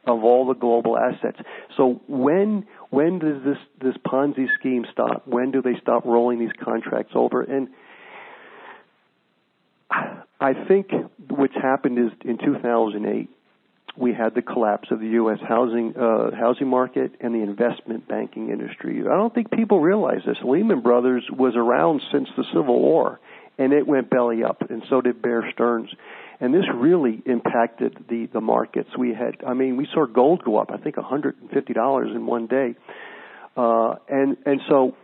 of 0.08 0.24
all 0.24 0.48
the 0.48 0.54
global 0.54 0.98
assets. 0.98 1.38
So 1.78 2.02
when 2.08 2.66
when 2.90 3.20
does 3.20 3.44
this 3.44 3.58
this 3.82 3.96
Ponzi 4.06 4.48
scheme 4.60 4.86
stop? 4.92 5.28
When 5.28 5.52
do 5.52 5.62
they 5.62 5.76
stop 5.82 6.06
rolling 6.06 6.40
these 6.40 6.54
contracts 6.64 7.14
over? 7.16 7.42
And 7.42 7.70
I 10.40 10.54
think 10.68 10.90
what's 11.30 11.56
happened 11.56 11.98
is 12.00 12.12
in 12.24 12.38
2008 12.38 13.30
we 13.98 14.14
had 14.14 14.36
the 14.36 14.42
collapse 14.42 14.90
of 14.92 15.00
the 15.00 15.08
U.S. 15.08 15.40
housing 15.48 15.96
uh, 15.96 16.32
housing 16.36 16.68
market 16.68 17.14
and 17.22 17.34
the 17.34 17.40
investment 17.40 18.08
banking 18.08 18.50
industry. 18.50 19.00
I 19.02 19.16
don't 19.16 19.34
think 19.34 19.52
people 19.52 19.80
realize 19.80 20.20
this. 20.26 20.38
Lehman 20.44 20.82
Brothers 20.82 21.24
was 21.32 21.54
around 21.56 22.02
since 22.12 22.28
the 22.36 22.44
Civil 22.54 22.82
War, 22.82 23.22
and 23.58 23.72
it 23.72 23.88
went 23.88 24.10
belly 24.10 24.44
up, 24.44 24.70
and 24.70 24.84
so 24.90 25.00
did 25.00 25.22
Bear 25.22 25.50
Stearns 25.54 25.90
and 26.40 26.54
this 26.54 26.66
really 26.74 27.22
impacted 27.26 28.06
the 28.10 28.28
the 28.32 28.42
markets. 28.42 28.90
We 28.98 29.14
had, 29.14 29.38
I 29.46 29.54
mean, 29.54 29.78
we 29.78 29.88
saw 29.94 30.06
gold 30.06 30.44
go 30.44 30.58
up, 30.58 30.72
I 30.72 30.78
think, 30.78 30.98
150 30.98 31.74
dollars 31.74 32.10
in 32.14 32.26
one 32.26 32.48
day, 32.48 32.76
uh, 33.56 33.96
and 34.10 34.38
and 34.46 34.62
so 34.70 34.96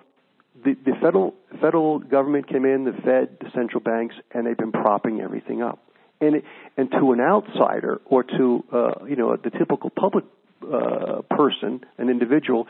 the 0.63 0.75
the 0.85 0.93
federal 1.01 1.33
federal 1.61 1.99
government 1.99 2.47
came 2.47 2.65
in, 2.65 2.85
the 2.85 2.93
Fed, 2.93 3.37
the 3.39 3.49
central 3.53 3.81
banks, 3.81 4.15
and 4.31 4.45
they've 4.45 4.57
been 4.57 4.71
propping 4.71 5.21
everything 5.21 5.61
up. 5.61 5.79
And 6.19 6.37
it, 6.37 6.43
and 6.77 6.91
to 6.91 7.11
an 7.13 7.19
outsider 7.19 8.01
or 8.05 8.23
to 8.23 8.63
uh, 8.71 9.05
you 9.05 9.15
know 9.15 9.35
the 9.35 9.49
typical 9.49 9.89
public 9.89 10.25
uh, 10.61 11.21
person, 11.29 11.81
an 11.97 12.09
individual, 12.09 12.67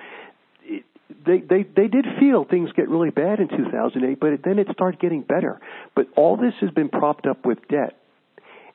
they, 1.26 1.40
they 1.40 1.64
they 1.64 1.88
did 1.88 2.06
feel 2.20 2.46
things 2.46 2.70
get 2.76 2.90
really 2.90 3.10
bad 3.10 3.40
in 3.40 3.50
2008, 3.50 4.20
but 4.20 4.30
then 4.44 4.60
it 4.60 4.68
started 4.72 5.00
getting 5.00 5.22
better. 5.22 5.60
But 5.96 6.08
all 6.16 6.38
this 6.38 6.54
has 6.62 6.72
been 6.72 6.90
propped 6.90 7.28
up 7.28 7.46
with 7.46 7.60
debt. 7.68 7.98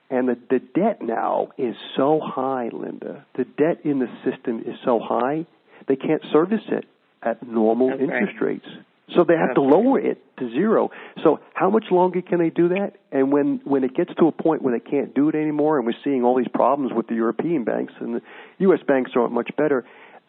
And 0.08 0.28
the, 0.28 0.38
the 0.48 0.60
debt 0.60 1.02
now 1.02 1.48
is 1.58 1.74
so 1.96 2.20
high, 2.22 2.68
Linda. 2.72 3.26
The 3.34 3.44
debt 3.44 3.84
in 3.84 3.98
the 3.98 4.06
system 4.24 4.60
is 4.60 4.76
so 4.84 5.00
high, 5.02 5.46
they 5.88 5.96
can't 5.96 6.22
service 6.32 6.62
it 6.68 6.84
at 7.22 7.46
normal 7.46 7.90
That's 7.90 8.02
interest 8.02 8.40
rates. 8.40 8.66
So 9.14 9.24
they 9.24 9.36
have 9.36 9.54
to 9.54 9.60
lower 9.60 10.00
it 10.00 10.20
to 10.38 10.50
zero. 10.50 10.90
So 11.22 11.38
how 11.54 11.70
much 11.70 11.84
longer 11.90 12.22
can 12.22 12.38
they 12.38 12.50
do 12.50 12.70
that? 12.70 12.94
And 13.12 13.30
when, 13.30 13.60
when 13.64 13.84
it 13.84 13.94
gets 13.94 14.12
to 14.18 14.26
a 14.26 14.32
point 14.32 14.62
where 14.62 14.76
they 14.76 14.84
can't 14.84 15.14
do 15.14 15.28
it 15.28 15.36
anymore, 15.36 15.78
and 15.78 15.86
we're 15.86 15.94
seeing 16.02 16.24
all 16.24 16.36
these 16.36 16.48
problems 16.52 16.92
with 16.92 17.06
the 17.06 17.14
European 17.14 17.62
banks, 17.62 17.92
and 18.00 18.16
the 18.16 18.22
U.S. 18.58 18.80
banks 18.86 19.12
aren't 19.14 19.32
much 19.32 19.50
better, 19.56 19.84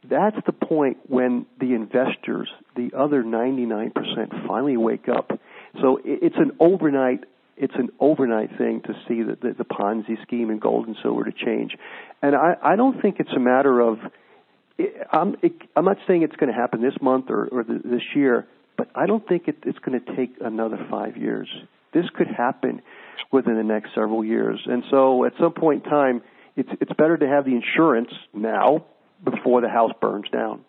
that's 0.07 0.37
the 0.45 0.51
point 0.51 0.97
when 1.07 1.47
the 1.59 1.73
investors, 1.73 2.49
the 2.75 2.91
other 2.95 3.23
99%, 3.23 3.93
finally 4.47 4.77
wake 4.77 5.09
up. 5.09 5.31
So 5.81 5.99
it's 6.03 6.37
an 6.37 6.51
overnight 6.59 7.23
it's 7.59 7.73
an 7.73 7.89
overnight 7.99 8.55
thing 8.57 8.81
to 8.85 8.93
see 9.07 9.23
the, 9.23 9.35
the, 9.41 9.55
the 9.57 9.65
Ponzi 9.65 10.21
scheme 10.21 10.51
and 10.51 10.61
gold 10.61 10.85
and 10.85 10.95
silver 11.01 11.23
to 11.23 11.31
change. 11.31 11.75
And 12.21 12.35
I, 12.35 12.55
I 12.61 12.75
don't 12.75 13.01
think 13.01 13.19
it's 13.19 13.33
a 13.35 13.39
matter 13.39 13.79
of, 13.79 13.97
I'm, 15.11 15.35
it, 15.41 15.53
I'm 15.75 15.85
not 15.85 15.97
saying 16.07 16.21
it's 16.21 16.35
going 16.35 16.53
to 16.53 16.55
happen 16.55 16.83
this 16.83 16.93
month 17.01 17.31
or, 17.31 17.47
or 17.47 17.63
the, 17.63 17.81
this 17.83 18.03
year, 18.15 18.45
but 18.77 18.89
I 18.95 19.05
don't 19.05 19.27
think 19.27 19.47
it, 19.47 19.57
it's 19.65 19.79
going 19.79 19.99
to 19.99 20.15
take 20.15 20.35
another 20.39 20.85
five 20.89 21.17
years. 21.17 21.49
This 21.93 22.05
could 22.15 22.27
happen 22.27 22.81
within 23.31 23.55
the 23.55 23.63
next 23.63 23.89
several 23.95 24.23
years. 24.23 24.61
And 24.65 24.83
so 24.89 25.25
at 25.25 25.33
some 25.39 25.53
point 25.53 25.83
in 25.83 25.89
time, 25.89 26.21
it's, 26.55 26.69
it's 26.79 26.93
better 26.93 27.17
to 27.17 27.27
have 27.27 27.45
the 27.45 27.55
insurance 27.55 28.11
now 28.33 28.85
before 29.23 29.61
the 29.61 29.69
house 29.69 29.91
burns 29.99 30.29
down. 30.31 30.63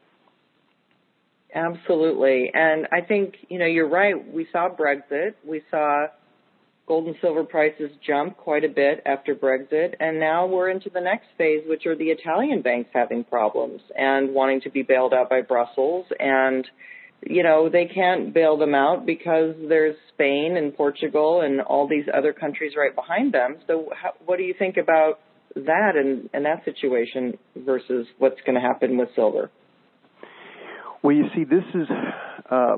Absolutely. 1.54 2.50
And 2.52 2.88
I 2.92 3.00
think, 3.00 3.34
you 3.48 3.58
know, 3.58 3.66
you're 3.66 3.88
right. 3.88 4.32
We 4.32 4.46
saw 4.52 4.68
Brexit. 4.68 5.34
We 5.46 5.62
saw 5.70 6.06
gold 6.86 7.06
and 7.06 7.16
silver 7.20 7.44
prices 7.44 7.90
jump 8.06 8.36
quite 8.36 8.64
a 8.64 8.68
bit 8.68 9.02
after 9.04 9.34
Brexit, 9.34 9.94
and 10.00 10.18
now 10.18 10.46
we're 10.46 10.70
into 10.70 10.88
the 10.88 11.02
next 11.02 11.26
phase, 11.36 11.62
which 11.66 11.84
are 11.84 11.94
the 11.94 12.06
Italian 12.06 12.62
banks 12.62 12.88
having 12.94 13.24
problems 13.24 13.82
and 13.94 14.32
wanting 14.32 14.62
to 14.62 14.70
be 14.70 14.82
bailed 14.82 15.12
out 15.12 15.28
by 15.28 15.42
Brussels. 15.42 16.06
And, 16.18 16.66
you 17.26 17.42
know, 17.42 17.68
they 17.68 17.86
can't 17.86 18.32
bail 18.32 18.56
them 18.56 18.74
out 18.74 19.04
because 19.04 19.54
there's 19.68 19.96
Spain 20.14 20.56
and 20.56 20.76
Portugal 20.76 21.40
and 21.40 21.60
all 21.60 21.88
these 21.88 22.04
other 22.12 22.32
countries 22.32 22.72
right 22.76 22.94
behind 22.94 23.32
them. 23.32 23.56
So, 23.66 23.90
how, 24.00 24.12
what 24.24 24.38
do 24.38 24.44
you 24.44 24.54
think 24.58 24.76
about 24.76 25.20
that 25.54 25.92
and, 25.96 26.30
and 26.32 26.44
that 26.44 26.64
situation 26.64 27.38
versus 27.56 28.06
what's 28.18 28.40
going 28.46 28.54
to 28.54 28.60
happen 28.60 28.96
with 28.96 29.08
silver? 29.14 29.50
Well, 31.02 31.14
you 31.14 31.24
see, 31.34 31.44
this 31.44 31.64
is 31.74 31.88
uh, 32.50 32.76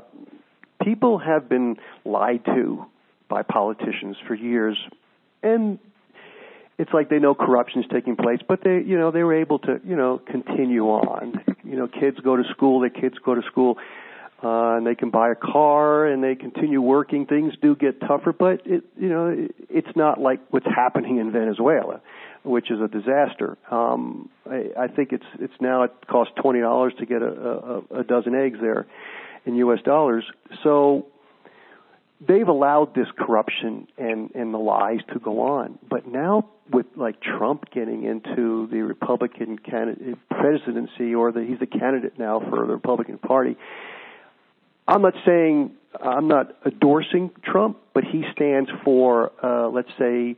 people 0.83 1.19
have 1.19 1.49
been 1.49 1.77
lied 2.05 2.45
to 2.45 2.85
by 3.29 3.43
politicians 3.43 4.17
for 4.27 4.35
years, 4.35 4.77
and 5.41 5.79
it's 6.77 6.91
like 6.93 7.09
they 7.09 7.19
know 7.19 7.35
corruption 7.35 7.81
is 7.81 7.85
taking 7.91 8.15
place, 8.15 8.39
but 8.47 8.59
they, 8.63 8.81
you 8.85 8.97
know, 8.97 9.11
they 9.11 9.23
were 9.23 9.39
able 9.39 9.59
to, 9.59 9.79
you 9.85 9.95
know, 9.95 10.19
continue 10.19 10.85
on. 10.85 11.33
You 11.63 11.77
know, 11.77 11.87
kids 11.87 12.17
go 12.23 12.35
to 12.35 12.43
school, 12.51 12.79
their 12.79 12.89
kids 12.89 13.15
go 13.23 13.35
to 13.35 13.41
school, 13.51 13.77
uh, 14.43 14.77
and 14.77 14.87
they 14.87 14.95
can 14.95 15.11
buy 15.11 15.31
a 15.31 15.35
car 15.35 16.05
and 16.05 16.23
they 16.23 16.35
continue 16.35 16.81
working. 16.81 17.25
Things 17.25 17.53
do 17.61 17.75
get 17.75 17.99
tougher, 17.99 18.33
but 18.33 18.61
it, 18.65 18.83
you 18.97 19.09
know, 19.09 19.27
it, 19.27 19.55
it's 19.69 19.95
not 19.95 20.19
like 20.19 20.39
what's 20.49 20.65
happening 20.65 21.17
in 21.17 21.31
Venezuela, 21.31 22.01
which 22.43 22.71
is 22.71 22.79
a 22.81 22.87
disaster. 22.87 23.57
Um, 23.69 24.29
I, 24.49 24.69
I 24.77 24.87
think 24.87 25.11
it's 25.11 25.25
it's 25.39 25.53
now 25.61 25.83
it 25.83 25.91
costs 26.07 26.33
twenty 26.41 26.59
dollars 26.59 26.93
to 26.99 27.05
get 27.05 27.21
a, 27.21 27.83
a, 27.91 27.99
a 27.99 28.03
dozen 28.03 28.33
eggs 28.33 28.57
there 28.59 28.87
in 29.45 29.55
U.S. 29.55 29.79
dollars. 29.83 30.23
So 30.63 31.05
they've 32.27 32.47
allowed 32.47 32.95
this 32.95 33.07
corruption 33.17 33.87
and 33.97 34.31
and 34.33 34.53
the 34.53 34.59
lies 34.59 34.99
to 35.13 35.19
go 35.19 35.41
on. 35.41 35.77
But 35.87 36.07
now 36.07 36.49
with 36.71 36.87
like 36.95 37.21
Trump 37.21 37.65
getting 37.71 38.05
into 38.05 38.67
the 38.71 38.81
Republican 38.81 39.59
candidate 39.59 40.17
presidency, 40.29 41.13
or 41.13 41.31
that 41.31 41.45
he's 41.47 41.59
the 41.59 41.67
candidate 41.67 42.17
now 42.17 42.39
for 42.39 42.65
the 42.65 42.73
Republican 42.73 43.19
Party. 43.19 43.55
I'm 44.87 45.01
not 45.01 45.13
saying 45.25 45.71
I'm 45.99 46.27
not 46.27 46.55
endorsing 46.65 47.31
Trump, 47.43 47.77
but 47.93 48.03
he 48.03 48.23
stands 48.33 48.69
for, 48.83 49.31
uh, 49.43 49.67
let's 49.69 49.91
say, 49.99 50.37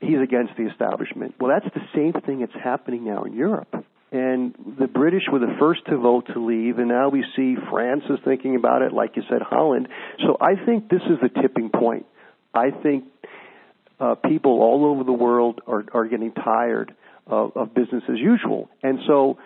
he's 0.00 0.20
against 0.22 0.56
the 0.56 0.68
establishment. 0.68 1.34
Well, 1.40 1.50
that's 1.50 1.74
the 1.74 1.82
same 1.94 2.20
thing 2.24 2.40
that's 2.40 2.52
happening 2.62 3.04
now 3.04 3.24
in 3.24 3.34
Europe. 3.34 3.84
And 4.12 4.54
the 4.78 4.88
British 4.88 5.22
were 5.30 5.38
the 5.38 5.54
first 5.58 5.86
to 5.86 5.96
vote 5.96 6.26
to 6.34 6.44
leave, 6.44 6.78
and 6.78 6.88
now 6.88 7.10
we 7.10 7.24
see 7.36 7.54
France 7.70 8.02
is 8.10 8.18
thinking 8.24 8.56
about 8.56 8.82
it, 8.82 8.92
like 8.92 9.16
you 9.16 9.22
said, 9.28 9.40
Holland. 9.40 9.88
So 10.18 10.36
I 10.40 10.56
think 10.66 10.88
this 10.88 11.02
is 11.02 11.18
the 11.22 11.28
tipping 11.40 11.70
point. 11.70 12.06
I 12.52 12.70
think 12.70 13.04
uh, 14.00 14.16
people 14.16 14.62
all 14.62 14.84
over 14.86 15.04
the 15.04 15.12
world 15.12 15.60
are, 15.66 15.84
are 15.94 16.06
getting 16.06 16.32
tired 16.32 16.92
of, 17.26 17.56
of 17.56 17.72
business 17.72 18.02
as 18.08 18.18
usual, 18.18 18.68
and 18.82 18.98
so 19.06 19.38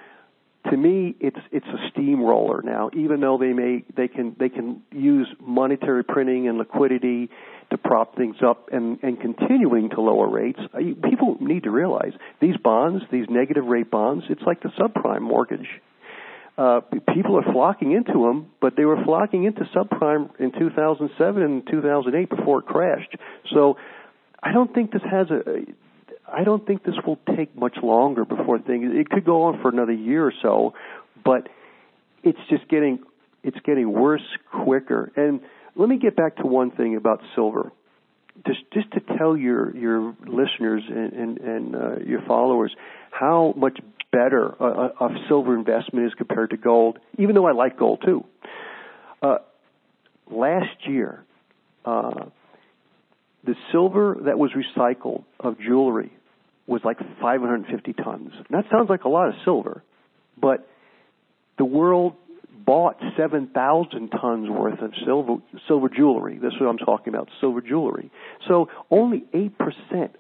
to 0.70 0.76
me, 0.76 1.14
it's 1.20 1.38
it's 1.52 1.66
a 1.66 1.90
steamroller 1.90 2.62
now. 2.62 2.90
Even 2.94 3.20
though 3.20 3.38
they 3.38 3.52
may 3.52 3.84
they 3.96 4.08
can 4.08 4.34
they 4.38 4.48
can 4.48 4.82
use 4.92 5.28
monetary 5.40 6.04
printing 6.04 6.48
and 6.48 6.58
liquidity 6.58 7.28
to 7.70 7.78
prop 7.78 8.16
things 8.16 8.36
up 8.46 8.68
and, 8.72 8.98
and 9.02 9.20
continuing 9.20 9.90
to 9.90 10.00
lower 10.00 10.28
rates. 10.28 10.60
People 11.08 11.36
need 11.40 11.64
to 11.64 11.70
realize 11.70 12.12
these 12.40 12.56
bonds, 12.56 13.02
these 13.10 13.26
negative 13.28 13.64
rate 13.64 13.90
bonds, 13.90 14.24
it's 14.28 14.42
like 14.42 14.62
the 14.62 14.70
subprime 14.78 15.22
mortgage. 15.22 15.68
Uh, 16.56 16.80
people 17.12 17.36
are 17.36 17.52
flocking 17.52 17.92
into 17.92 18.12
them, 18.12 18.50
but 18.60 18.76
they 18.76 18.84
were 18.84 19.02
flocking 19.04 19.44
into 19.44 19.62
subprime 19.74 20.30
in 20.38 20.52
2007 20.52 21.42
and 21.42 21.66
2008 21.68 22.30
before 22.30 22.60
it 22.60 22.66
crashed. 22.66 23.16
So 23.52 23.76
I 24.40 24.52
don't 24.52 24.72
think 24.72 24.92
this 24.92 25.02
has 25.10 25.28
a. 25.30 25.42
I 26.26 26.44
don't 26.44 26.66
think 26.66 26.84
this 26.84 26.94
will 27.06 27.18
take 27.36 27.56
much 27.56 27.76
longer 27.82 28.24
before 28.24 28.58
things. 28.58 28.92
It 28.94 29.10
could 29.10 29.24
go 29.24 29.44
on 29.44 29.60
for 29.60 29.68
another 29.68 29.92
year 29.92 30.26
or 30.26 30.32
so, 30.42 30.74
but 31.24 31.48
it's 32.22 32.38
just 32.48 32.68
getting 32.68 33.00
it's 33.42 33.58
getting 33.64 33.92
worse 33.92 34.24
quicker. 34.50 35.12
And 35.16 35.40
let 35.76 35.88
me 35.88 35.98
get 35.98 36.16
back 36.16 36.36
to 36.36 36.46
one 36.46 36.70
thing 36.70 36.96
about 36.96 37.20
silver. 37.34 37.72
Just, 38.46 38.60
just 38.72 38.90
to 38.92 39.00
tell 39.16 39.36
your 39.36 39.76
your 39.76 40.14
listeners 40.26 40.82
and 40.88 41.12
and, 41.12 41.38
and 41.38 41.76
uh, 41.76 41.96
your 41.98 42.22
followers 42.22 42.74
how 43.10 43.54
much 43.56 43.78
better 44.10 44.46
a, 44.60 45.04
a, 45.04 45.24
silver 45.28 45.56
investment 45.56 46.06
is 46.06 46.14
compared 46.14 46.50
to 46.50 46.56
gold. 46.56 46.98
Even 47.18 47.34
though 47.34 47.46
I 47.46 47.52
like 47.52 47.78
gold 47.78 48.02
too. 48.04 48.24
Uh, 49.22 49.38
last 50.30 50.86
year, 50.86 51.24
uh, 51.84 52.26
the 53.44 53.54
silver 53.72 54.16
that 54.24 54.38
was 54.38 54.52
recycled 54.52 55.24
of 55.40 55.58
jewelry 55.58 56.12
was 56.66 56.80
like 56.84 56.98
550 57.20 57.92
tons. 57.92 58.32
that 58.50 58.64
sounds 58.70 58.88
like 58.88 59.04
a 59.04 59.08
lot 59.08 59.28
of 59.28 59.34
silver, 59.44 59.82
but 60.40 60.66
the 61.58 61.64
world 61.64 62.14
bought 62.64 62.96
7,000 63.16 64.08
tons 64.08 64.48
worth 64.48 64.80
of 64.80 64.92
silver, 65.04 65.36
silver 65.68 65.88
jewelry. 65.88 66.38
This 66.38 66.54
is 66.54 66.60
what 66.60 66.68
I'm 66.68 66.78
talking 66.78 67.14
about, 67.14 67.28
silver 67.40 67.60
jewelry. 67.60 68.10
So 68.48 68.68
only 68.90 69.24
8% 69.34 69.50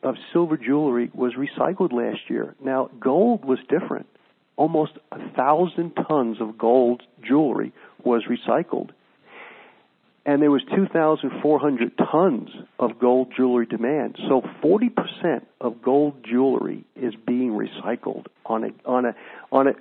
of 0.02 0.16
silver 0.32 0.56
jewelry 0.56 1.10
was 1.14 1.32
recycled 1.34 1.92
last 1.92 2.28
year. 2.28 2.54
Now, 2.62 2.90
gold 3.00 3.44
was 3.44 3.58
different. 3.68 4.06
Almost 4.56 4.92
a 5.10 5.30
thousand 5.30 5.92
tons 6.06 6.40
of 6.40 6.58
gold 6.58 7.02
jewelry 7.26 7.72
was 8.04 8.24
recycled. 8.28 8.90
And 10.26 10.40
there 10.40 10.50
was 10.50 10.62
2,400 10.74 11.98
tons 11.98 12.48
of 12.78 12.98
gold 12.98 13.32
jewelry 13.36 13.66
demand. 13.66 14.16
So 14.28 14.40
40% 14.62 15.42
of 15.60 15.82
gold 15.82 16.24
jewelry 16.24 16.84
is 16.96 17.14
being 17.26 17.50
recycled 17.50 18.26
on 18.46 18.64
a, 18.64 18.68
on 18.88 19.04
a, 19.04 19.14
on 19.52 19.68
a, 19.68 19.72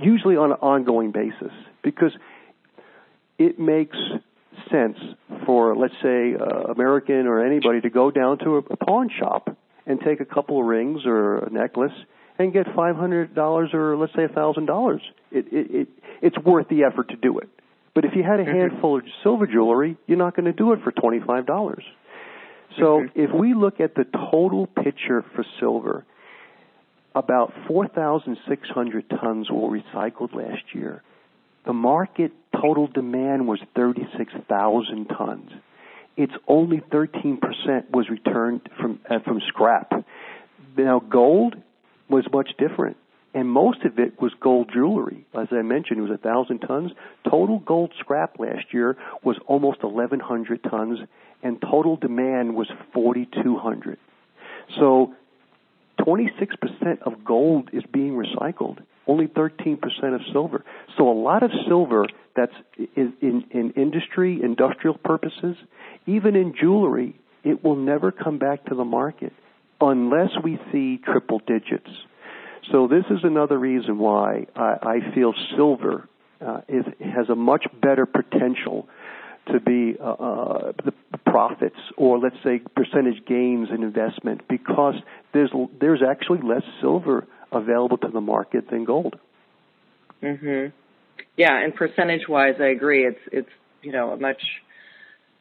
usually 0.00 0.36
on 0.36 0.50
an 0.50 0.58
ongoing 0.60 1.12
basis 1.12 1.52
because 1.82 2.12
it 3.38 3.60
makes 3.60 3.96
sense 4.70 4.96
for, 5.46 5.76
let's 5.76 5.94
say, 6.02 6.34
uh, 6.34 6.72
American 6.72 7.26
or 7.26 7.44
anybody 7.44 7.80
to 7.80 7.90
go 7.90 8.10
down 8.10 8.38
to 8.38 8.56
a, 8.56 8.76
pawn 8.76 9.08
shop 9.18 9.56
and 9.86 10.00
take 10.00 10.20
a 10.20 10.24
couple 10.24 10.60
of 10.60 10.66
rings 10.66 11.02
or 11.06 11.38
a 11.38 11.50
necklace 11.50 11.92
and 12.38 12.52
get 12.52 12.66
five 12.74 12.96
hundred 12.96 13.34
dollars 13.34 13.70
or 13.72 13.96
let's 13.96 14.14
say 14.14 14.24
a 14.24 14.28
thousand 14.28 14.66
dollars. 14.66 15.02
It 15.30 15.46
it 15.52 15.70
it 15.70 15.88
it's 16.22 16.38
worth 16.38 16.68
the 16.68 16.84
effort 16.84 17.08
to 17.10 17.16
do 17.16 17.38
it. 17.38 17.48
But 17.94 18.04
if 18.04 18.12
you 18.14 18.22
had 18.22 18.40
a 18.40 18.44
mm-hmm. 18.44 18.70
handful 18.70 18.98
of 18.98 19.04
silver 19.22 19.46
jewelry, 19.46 19.96
you're 20.06 20.18
not 20.18 20.34
going 20.34 20.46
to 20.46 20.52
do 20.52 20.72
it 20.72 20.80
for 20.82 20.92
twenty 20.92 21.20
five 21.20 21.46
dollars. 21.46 21.84
So 22.78 23.00
mm-hmm. 23.00 23.20
if 23.20 23.30
we 23.32 23.54
look 23.54 23.80
at 23.80 23.94
the 23.94 24.04
total 24.30 24.66
picture 24.66 25.24
for 25.34 25.44
silver, 25.60 26.04
about 27.14 27.52
4,600 27.68 29.10
tons 29.10 29.50
were 29.50 29.68
recycled 29.68 30.34
last 30.34 30.62
year. 30.74 31.02
The 31.66 31.72
market 31.72 32.32
total 32.60 32.86
demand 32.86 33.46
was 33.46 33.60
36,000 33.76 35.06
tons. 35.06 35.50
It's 36.16 36.32
only 36.48 36.78
13% 36.78 37.38
was 37.90 38.08
returned 38.10 38.68
from 38.78 39.00
uh, 39.08 39.20
from 39.20 39.40
scrap. 39.48 39.92
Now 40.76 41.00
gold 41.00 41.56
was 42.08 42.24
much 42.32 42.50
different, 42.58 42.96
and 43.34 43.48
most 43.48 43.82
of 43.84 43.98
it 43.98 44.20
was 44.20 44.32
gold 44.40 44.70
jewelry. 44.72 45.24
As 45.34 45.48
I 45.50 45.62
mentioned, 45.62 45.98
it 45.98 46.02
was 46.02 46.10
a 46.10 46.18
thousand 46.18 46.60
tons. 46.60 46.92
Total 47.28 47.58
gold 47.58 47.92
scrap 47.98 48.38
last 48.38 48.72
year 48.72 48.96
was 49.24 49.36
almost 49.46 49.82
1,100 49.82 50.62
tons, 50.64 50.98
and 51.42 51.60
total 51.60 51.96
demand 51.96 52.54
was 52.54 52.70
4,200. 52.92 53.98
So 54.78 55.14
26% 56.00 57.02
of 57.02 57.24
gold 57.24 57.70
is 57.72 57.82
being 57.90 58.12
recycled, 58.12 58.78
only 59.06 59.28
13% 59.28 59.78
of 60.14 60.20
silver. 60.32 60.64
So 60.98 61.08
a 61.08 61.12
lot 61.18 61.42
of 61.42 61.50
silver 61.66 62.06
that's 62.36 62.52
in, 62.96 63.14
in, 63.20 63.44
in, 63.50 63.70
industry, 63.72 64.40
industrial 64.42 64.98
purposes, 64.98 65.56
even 66.06 66.36
in 66.36 66.54
jewelry, 66.58 67.14
it 67.44 67.64
will 67.64 67.76
never 67.76 68.12
come 68.12 68.38
back 68.38 68.66
to 68.66 68.74
the 68.74 68.84
market 68.84 69.32
unless 69.80 70.30
we 70.42 70.58
see 70.70 70.98
triple 70.98 71.40
digits. 71.40 71.90
So 72.70 72.86
this 72.86 73.04
is 73.10 73.20
another 73.24 73.58
reason 73.58 73.98
why 73.98 74.46
I, 74.54 74.76
I 74.82 75.14
feel 75.14 75.34
silver 75.56 76.08
uh, 76.40 76.60
is, 76.68 76.84
has 77.00 77.28
a 77.28 77.34
much 77.34 77.66
better 77.80 78.06
potential 78.06 78.88
to 79.48 79.58
be 79.60 79.96
uh, 80.00 80.04
uh, 80.04 80.72
the 80.84 80.92
profits 81.26 81.76
or 81.96 82.18
let's 82.18 82.36
say 82.44 82.60
percentage 82.76 83.24
gains 83.26 83.68
in 83.70 83.82
investment 83.82 84.42
because 84.48 84.94
there's 85.32 85.50
there's 85.80 86.00
actually 86.08 86.40
less 86.42 86.62
silver 86.80 87.26
available 87.50 87.98
to 87.98 88.08
the 88.08 88.20
market 88.20 88.70
than 88.70 88.84
gold. 88.84 89.16
Mhm. 90.22 90.72
Yeah, 91.36 91.58
and 91.58 91.74
percentage 91.74 92.28
wise 92.28 92.54
I 92.60 92.66
agree 92.66 93.04
it's 93.04 93.20
it's 93.32 93.50
you 93.82 93.90
know 93.90 94.12
a 94.12 94.16
much 94.16 94.40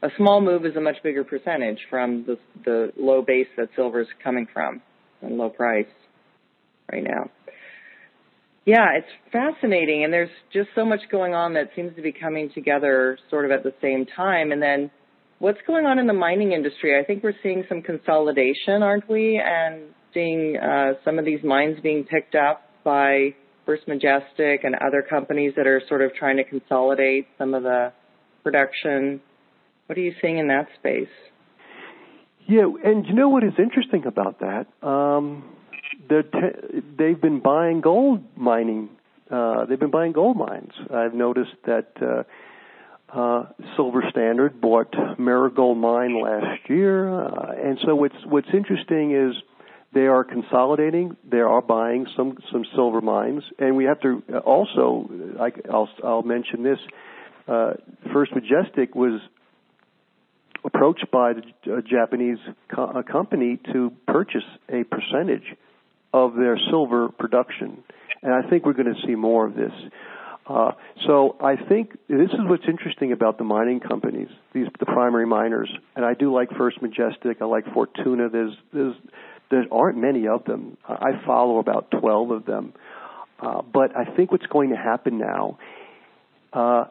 a 0.01 0.09
small 0.17 0.41
move 0.41 0.65
is 0.65 0.75
a 0.75 0.81
much 0.81 0.97
bigger 1.03 1.23
percentage 1.23 1.79
from 1.89 2.25
the 2.25 2.39
the 2.65 2.91
low 2.97 3.21
base 3.21 3.47
that 3.57 3.69
silver 3.75 4.01
is 4.01 4.07
coming 4.23 4.47
from 4.51 4.81
and 5.21 5.37
low 5.37 5.49
price 5.49 5.85
right 6.91 7.03
now. 7.03 7.29
Yeah, 8.65 8.85
it's 8.95 9.07
fascinating, 9.31 10.03
and 10.03 10.13
there's 10.13 10.29
just 10.53 10.69
so 10.75 10.85
much 10.85 11.01
going 11.11 11.33
on 11.33 11.55
that 11.55 11.71
seems 11.75 11.95
to 11.95 12.01
be 12.01 12.11
coming 12.11 12.51
together 12.53 13.17
sort 13.29 13.45
of 13.45 13.51
at 13.51 13.63
the 13.63 13.73
same 13.81 14.05
time. 14.05 14.51
And 14.51 14.61
then 14.61 14.91
what's 15.39 15.57
going 15.65 15.87
on 15.87 15.97
in 15.97 16.05
the 16.05 16.13
mining 16.13 16.51
industry? 16.51 16.99
I 16.99 17.03
think 17.03 17.23
we're 17.23 17.33
seeing 17.41 17.63
some 17.67 17.81
consolidation, 17.81 18.83
aren't 18.83 19.09
we? 19.09 19.41
And 19.43 19.85
seeing 20.13 20.57
uh, 20.57 20.93
some 21.03 21.17
of 21.17 21.25
these 21.25 21.43
mines 21.43 21.79
being 21.81 22.03
picked 22.03 22.35
up 22.35 22.61
by 22.83 23.33
First 23.65 23.87
Majestic 23.87 24.63
and 24.63 24.75
other 24.75 25.03
companies 25.07 25.53
that 25.57 25.65
are 25.65 25.81
sort 25.87 26.01
of 26.01 26.13
trying 26.13 26.37
to 26.37 26.43
consolidate 26.43 27.27
some 27.39 27.55
of 27.55 27.63
the 27.63 27.91
production. 28.43 29.21
What 29.87 29.97
are 29.97 30.01
you 30.01 30.13
seeing 30.21 30.37
in 30.37 30.47
that 30.49 30.67
space? 30.77 31.09
Yeah, 32.47 32.65
and 32.83 33.05
you 33.05 33.13
know 33.13 33.29
what 33.29 33.43
is 33.43 33.53
interesting 33.57 34.05
about 34.05 34.39
that? 34.39 34.87
Um, 34.87 35.43
te- 36.19 36.81
they've 36.97 37.19
been 37.19 37.39
buying 37.39 37.81
gold 37.81 38.23
mining. 38.35 38.89
Uh, 39.29 39.65
they've 39.65 39.79
been 39.79 39.91
buying 39.91 40.11
gold 40.11 40.35
mines. 40.35 40.73
I've 40.93 41.13
noticed 41.13 41.55
that 41.65 41.87
uh, 42.01 42.23
uh, 43.17 43.45
Silver 43.75 44.03
Standard 44.09 44.59
bought 44.59 44.93
Marigold 45.17 45.77
Mine 45.77 46.21
last 46.21 46.69
year, 46.69 47.09
uh, 47.09 47.53
and 47.53 47.79
so 47.85 47.95
what's 47.95 48.25
what's 48.25 48.49
interesting 48.53 49.11
is 49.13 49.35
they 49.93 50.07
are 50.07 50.23
consolidating. 50.23 51.15
They 51.29 51.39
are 51.39 51.61
buying 51.61 52.07
some 52.15 52.37
some 52.51 52.65
silver 52.75 53.01
mines, 53.01 53.43
and 53.59 53.75
we 53.75 53.85
have 53.85 53.99
to 54.01 54.23
uh, 54.33 54.37
also. 54.39 55.09
I, 55.39 55.51
will 55.65 55.89
I'll 56.03 56.23
mention 56.23 56.63
this. 56.63 56.79
Uh, 57.47 57.73
First 58.13 58.33
Majestic 58.33 58.95
was 58.95 59.21
approached 60.63 61.09
by 61.11 61.33
the 61.33 61.41
uh, 61.73 61.81
Japanese 61.81 62.37
co- 62.73 63.03
company 63.09 63.59
to 63.73 63.91
purchase 64.07 64.43
a 64.69 64.83
percentage 64.83 65.55
of 66.13 66.35
their 66.35 66.57
silver 66.69 67.09
production, 67.09 67.83
and 68.21 68.33
I 68.33 68.49
think 68.49 68.65
we're 68.65 68.73
going 68.73 68.93
to 68.93 69.07
see 69.07 69.15
more 69.15 69.45
of 69.45 69.55
this. 69.55 69.71
Uh, 70.47 70.71
so 71.05 71.37
I 71.39 71.55
think 71.55 71.91
this 72.09 72.29
is 72.31 72.39
what's 72.45 72.65
interesting 72.67 73.11
about 73.11 73.37
the 73.37 73.43
mining 73.43 73.79
companies, 73.79 74.27
these 74.53 74.67
the 74.79 74.85
primary 74.85 75.25
miners, 75.25 75.69
and 75.95 76.03
I 76.03 76.13
do 76.13 76.33
like 76.33 76.49
First 76.57 76.81
Majestic. 76.81 77.37
I 77.41 77.45
like 77.45 77.71
Fortuna. 77.73 78.29
There's 78.29 78.53
there's 78.73 78.95
there 79.51 79.65
aren't 79.71 79.97
many 79.97 80.27
of 80.27 80.45
them. 80.45 80.77
I 80.87 81.21
follow 81.25 81.59
about 81.59 81.91
12 81.91 82.31
of 82.31 82.45
them. 82.45 82.73
Uh, 83.39 83.61
but 83.61 83.95
I 83.95 84.05
think 84.15 84.31
what's 84.31 84.45
going 84.45 84.69
to 84.69 84.77
happen 84.77 85.17
now, 85.17 85.57
uh, 86.53 86.85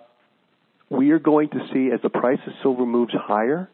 we 0.91 1.11
are 1.13 1.19
going 1.19 1.49
to 1.51 1.59
see 1.73 1.91
as 1.93 2.01
the 2.03 2.11
price 2.11 2.41
of 2.47 2.53
silver 2.63 2.85
moves 2.85 3.15
higher, 3.15 3.71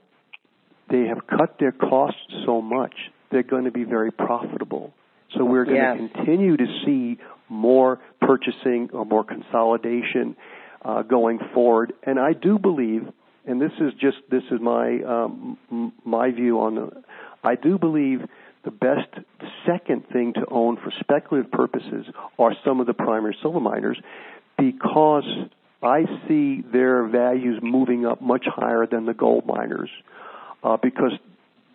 they 0.90 1.06
have 1.06 1.26
cut 1.26 1.56
their 1.59 1.72
costs 1.72 2.20
so 2.44 2.61
much, 2.61 2.94
they're 3.30 3.42
going 3.42 3.64
to 3.64 3.70
be 3.70 3.85
very 3.85 4.12
profitable. 4.12 4.92
So 5.34 5.44
we're 5.44 5.64
going 5.64 5.76
yes. 5.76 5.96
to 5.98 6.08
continue 6.08 6.56
to 6.56 6.66
see 6.84 7.18
more 7.48 8.00
purchasing 8.20 8.90
or 8.92 9.04
more 9.04 9.24
consolidation 9.24 10.36
uh, 10.84 11.02
going 11.02 11.38
forward. 11.54 11.92
And 12.02 12.18
I 12.18 12.32
do 12.32 12.58
believe, 12.58 13.08
and 13.44 13.60
this 13.60 13.72
is 13.80 13.92
just 14.00 14.18
this 14.30 14.42
is 14.50 14.60
my 14.60 15.00
um, 15.02 15.92
my 16.04 16.30
view 16.30 16.60
on 16.60 16.74
the, 16.76 17.02
I 17.42 17.54
do 17.54 17.78
believe 17.78 18.20
the 18.64 18.70
best 18.70 19.08
second 19.64 20.08
thing 20.12 20.32
to 20.34 20.44
own 20.50 20.76
for 20.76 20.92
speculative 21.00 21.50
purposes 21.52 22.06
are 22.38 22.52
some 22.64 22.80
of 22.80 22.86
the 22.86 22.94
primary 22.94 23.36
silver 23.40 23.60
miners 23.60 23.98
because 24.58 25.24
I 25.82 26.04
see 26.26 26.62
their 26.72 27.06
values 27.06 27.60
moving 27.62 28.06
up 28.06 28.20
much 28.20 28.44
higher 28.46 28.86
than 28.86 29.06
the 29.06 29.14
gold 29.14 29.46
miners 29.46 29.90
uh, 30.64 30.76
because 30.82 31.12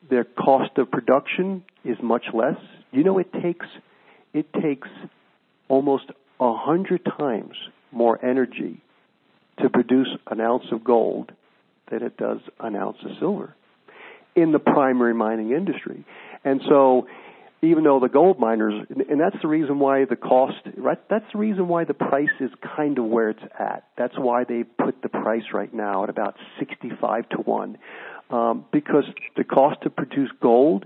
their 0.09 0.25
cost 0.25 0.77
of 0.77 0.91
production 0.91 1.63
is 1.85 1.97
much 2.03 2.25
less. 2.33 2.57
You 2.91 3.03
know, 3.03 3.19
it 3.19 3.31
takes 3.41 3.65
it 4.33 4.47
takes 4.53 4.87
almost 5.67 6.05
a 6.39 6.55
hundred 6.55 7.05
times 7.05 7.55
more 7.91 8.23
energy 8.23 8.81
to 9.59 9.69
produce 9.69 10.09
an 10.27 10.41
ounce 10.41 10.65
of 10.71 10.83
gold 10.83 11.31
than 11.89 12.03
it 12.03 12.17
does 12.17 12.39
an 12.59 12.75
ounce 12.75 12.97
of 13.03 13.11
silver 13.19 13.55
in 14.35 14.51
the 14.51 14.59
primary 14.59 15.13
mining 15.13 15.51
industry. 15.51 16.05
And 16.43 16.61
so, 16.67 17.07
even 17.61 17.83
though 17.83 17.99
the 17.99 18.09
gold 18.09 18.39
miners, 18.39 18.85
and 18.89 19.19
that's 19.19 19.35
the 19.41 19.47
reason 19.47 19.77
why 19.77 20.05
the 20.05 20.15
cost, 20.15 20.57
right? 20.77 20.97
That's 21.09 21.25
the 21.31 21.37
reason 21.37 21.67
why 21.67 21.83
the 21.83 21.93
price 21.93 22.29
is 22.39 22.49
kind 22.75 22.97
of 22.97 23.05
where 23.05 23.29
it's 23.29 23.43
at. 23.59 23.83
That's 23.97 24.17
why 24.17 24.45
they 24.45 24.63
put 24.63 25.01
the 25.03 25.09
price 25.09 25.43
right 25.53 25.71
now 25.71 26.03
at 26.03 26.09
about 26.09 26.35
65 26.57 27.29
to 27.29 27.37
1. 27.37 27.77
Um, 28.31 28.65
because 28.71 29.03
the 29.35 29.43
cost 29.43 29.81
to 29.83 29.89
produce 29.89 30.31
gold 30.41 30.85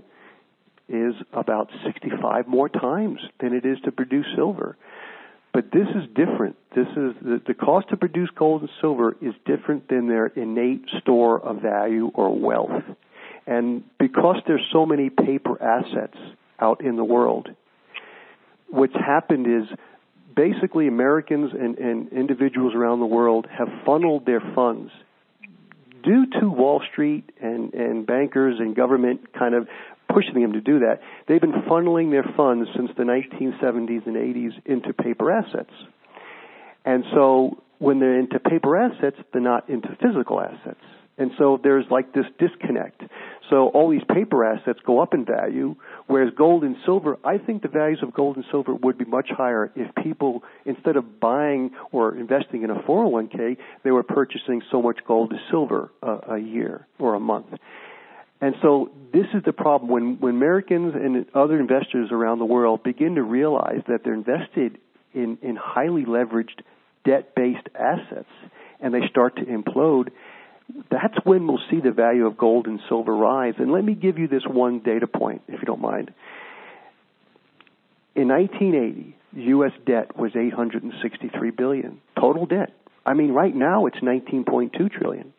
is 0.88 1.14
about 1.32 1.70
65 1.84 2.46
more 2.46 2.68
times 2.68 3.18
than 3.40 3.52
it 3.52 3.64
is 3.64 3.78
to 3.84 3.92
produce 3.92 4.26
silver. 4.34 4.76
But 5.52 5.70
this 5.72 5.88
is 5.88 6.06
different. 6.14 6.56
This 6.74 6.86
is 6.88 7.14
the, 7.22 7.40
the 7.46 7.54
cost 7.54 7.88
to 7.88 7.96
produce 7.96 8.28
gold 8.36 8.60
and 8.60 8.70
silver 8.80 9.16
is 9.22 9.34
different 9.46 9.88
than 9.88 10.06
their 10.06 10.26
innate 10.26 10.84
store 11.00 11.40
of 11.40 11.62
value 11.62 12.10
or 12.14 12.38
wealth. 12.38 12.82
And 13.46 13.84
because 13.98 14.36
there's 14.46 14.66
so 14.72 14.84
many 14.84 15.08
paper 15.08 15.60
assets 15.62 16.18
out 16.60 16.82
in 16.82 16.96
the 16.96 17.04
world, 17.04 17.48
what's 18.68 18.94
happened 18.94 19.46
is 19.46 19.78
basically 20.34 20.88
Americans 20.88 21.52
and, 21.58 21.78
and 21.78 22.12
individuals 22.12 22.74
around 22.74 23.00
the 23.00 23.06
world 23.06 23.46
have 23.50 23.68
funneled 23.84 24.26
their 24.26 24.42
funds 24.54 24.92
due 26.02 26.26
to 26.38 26.50
Wall 26.50 26.82
Street 26.92 27.30
and, 27.40 27.72
and 27.74 28.06
bankers 28.06 28.56
and 28.60 28.76
government 28.76 29.32
kind 29.32 29.54
of 29.54 29.66
pushing 30.12 30.40
them 30.40 30.52
to 30.52 30.60
do 30.60 30.80
that. 30.80 31.00
They've 31.28 31.40
been 31.40 31.62
funneling 31.68 32.10
their 32.10 32.26
funds 32.36 32.68
since 32.76 32.90
the 32.96 33.04
1970s 33.04 34.06
and 34.06 34.16
80s 34.16 34.52
into 34.64 34.92
paper 34.92 35.30
assets. 35.32 35.72
And 36.84 37.04
so 37.12 37.62
when 37.78 37.98
they're 37.98 38.18
into 38.18 38.38
paper 38.38 38.76
assets, 38.76 39.16
they're 39.32 39.42
not 39.42 39.68
into 39.68 39.88
physical 40.00 40.40
assets. 40.40 40.80
And 41.18 41.30
so 41.38 41.58
there's 41.62 41.86
like 41.90 42.12
this 42.12 42.26
disconnect. 42.38 43.02
So 43.48 43.68
all 43.68 43.90
these 43.90 44.04
paper 44.12 44.44
assets 44.44 44.78
go 44.84 45.00
up 45.00 45.14
in 45.14 45.24
value, 45.24 45.76
whereas 46.08 46.32
gold 46.36 46.62
and 46.62 46.76
silver, 46.84 47.16
I 47.24 47.38
think 47.38 47.62
the 47.62 47.68
values 47.68 48.00
of 48.02 48.12
gold 48.12 48.36
and 48.36 48.44
silver 48.50 48.74
would 48.74 48.98
be 48.98 49.06
much 49.06 49.28
higher 49.30 49.72
if 49.74 49.94
people, 50.02 50.42
instead 50.66 50.96
of 50.96 51.18
buying 51.18 51.70
or 51.90 52.16
investing 52.16 52.64
in 52.64 52.70
a 52.70 52.82
401k, 52.82 53.56
they 53.82 53.90
were 53.90 54.02
purchasing 54.02 54.62
so 54.70 54.82
much 54.82 54.98
gold 55.06 55.32
or 55.32 55.38
silver 55.50 55.90
a, 56.02 56.34
a 56.34 56.38
year 56.38 56.86
or 56.98 57.14
a 57.14 57.20
month. 57.20 57.46
And 58.40 58.54
so 58.60 58.90
this 59.12 59.26
is 59.34 59.42
the 59.44 59.52
problem 59.52 59.90
when, 59.90 60.20
when 60.20 60.34
Americans 60.34 60.94
and 60.94 61.26
other 61.34 61.58
investors 61.58 62.10
around 62.10 62.38
the 62.38 62.44
world 62.44 62.82
begin 62.82 63.14
to 63.14 63.22
realize 63.22 63.80
that 63.88 64.00
they're 64.04 64.14
invested 64.14 64.78
in, 65.14 65.38
in 65.42 65.56
highly 65.56 66.04
leveraged 66.04 66.60
debt-based 67.04 67.68
assets 67.74 68.28
and 68.80 68.92
they 68.92 69.06
start 69.08 69.36
to 69.36 69.44
implode, 69.44 70.10
that's 70.90 71.14
when 71.24 71.46
we'll 71.46 71.60
see 71.70 71.80
the 71.80 71.92
value 71.92 72.26
of 72.26 72.36
gold 72.36 72.66
and 72.66 72.80
silver 72.88 73.14
rise. 73.14 73.54
And 73.58 73.72
let 73.72 73.84
me 73.84 73.94
give 73.94 74.18
you 74.18 74.28
this 74.28 74.42
one 74.46 74.80
data 74.80 75.06
point, 75.06 75.42
if 75.48 75.60
you 75.60 75.66
don't 75.66 75.80
mind. 75.80 76.12
In 78.14 78.28
1980, 78.28 79.16
U.S. 79.50 79.72
debt 79.86 80.16
was 80.16 80.32
863 80.34 81.50
billion 81.50 82.00
total 82.18 82.46
debt. 82.46 82.72
I 83.04 83.14
mean, 83.14 83.32
right 83.32 83.54
now 83.54 83.86
it's 83.86 83.98
19.2 83.98 84.90
trillion. 84.90 85.32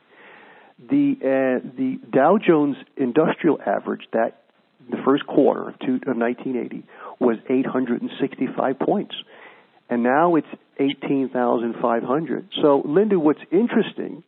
The 0.80 1.16
uh, 1.22 1.68
the 1.76 2.00
Dow 2.12 2.38
Jones 2.38 2.78
Industrial 2.96 3.60
Average 3.66 4.04
that 4.14 4.44
the 4.90 4.98
first 5.04 5.26
quarter 5.26 5.70
of, 5.70 5.76
of 5.76 6.18
1980 6.18 6.84
was 7.20 7.38
865 7.50 8.80
points, 8.80 9.16
and 9.90 10.04
now 10.04 10.36
it's 10.36 10.48
18,500. 10.80 12.50
So, 12.62 12.84
Linda, 12.86 13.20
what's 13.20 13.42
interesting 13.52 14.24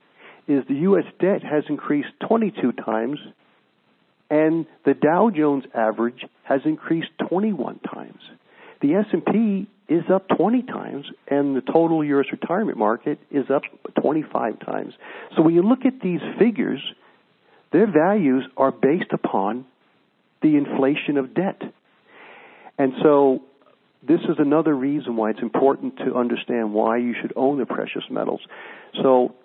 is 0.48 0.64
the 0.68 0.76
U.S. 0.76 1.06
debt 1.20 1.44
has 1.44 1.64
increased 1.70 2.10
22 2.28 2.72
times, 2.72 3.20
and 4.30 4.66
the 4.86 4.96
Dow 4.96 5.30
Jones 5.30 5.64
average 5.76 6.26
has 6.44 6.62
increased 6.66 7.10
21 7.30 7.80
times. 7.80 8.20
The 8.82 8.96
S&P 8.96 9.68
is 9.90 10.04
up 10.14 10.28
20 10.38 10.62
times, 10.64 11.06
and 11.28 11.56
the 11.56 11.62
total 11.62 12.04
U.S. 12.04 12.28
retirement 12.32 12.78
market 12.78 13.20
is 13.32 13.46
up 13.50 13.64
25 14.02 14.60
times. 14.60 14.94
So 15.36 15.42
when 15.42 15.56
you 15.56 15.64
look 15.64 15.86
at 15.86 16.00
these 16.02 16.22
figures, 16.38 16.82
their 17.72 17.92
values 17.92 18.46
are 18.56 18.72
based 18.72 19.12
upon 19.12 19.66
the 20.42 20.56
inflation 20.56 21.18
of 21.18 21.34
debt. 21.34 21.62
And 22.78 22.94
so 23.04 23.42
this 24.08 24.22
is 24.22 24.38
another 24.38 24.74
reason 24.74 25.16
why 25.16 25.32
it's 25.32 25.42
important 25.42 25.98
to 25.98 26.16
understand 26.16 26.74
why 26.74 26.98
you 26.98 27.14
should 27.20 27.34
own 27.36 27.58
the 27.60 27.66
precious 27.66 28.04
metals. 28.10 28.42
So 29.02 29.36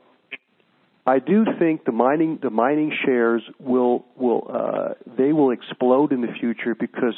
I 1.07 1.19
do 1.19 1.45
think 1.59 1.85
the 1.85 1.93
mining 1.93 2.39
the 2.41 2.51
mining 2.51 2.93
shares 3.05 3.43
will 3.59 4.05
will 4.17 4.47
uh, 4.49 4.95
they 5.19 5.33
will 5.33 5.51
explode 5.51 6.13
in 6.13 6.21
the 6.21 6.33
future 6.41 6.75
because 6.75 7.15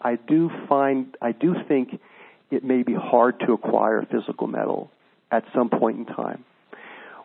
I 0.00 0.16
do 0.16 0.50
find 0.68 1.14
I 1.20 1.32
do 1.32 1.54
think 1.68 2.00
it 2.52 2.62
may 2.62 2.82
be 2.82 2.94
hard 2.94 3.40
to 3.40 3.52
acquire 3.54 4.06
physical 4.10 4.46
metal 4.46 4.90
at 5.30 5.44
some 5.54 5.70
point 5.70 5.98
in 5.98 6.06
time. 6.06 6.44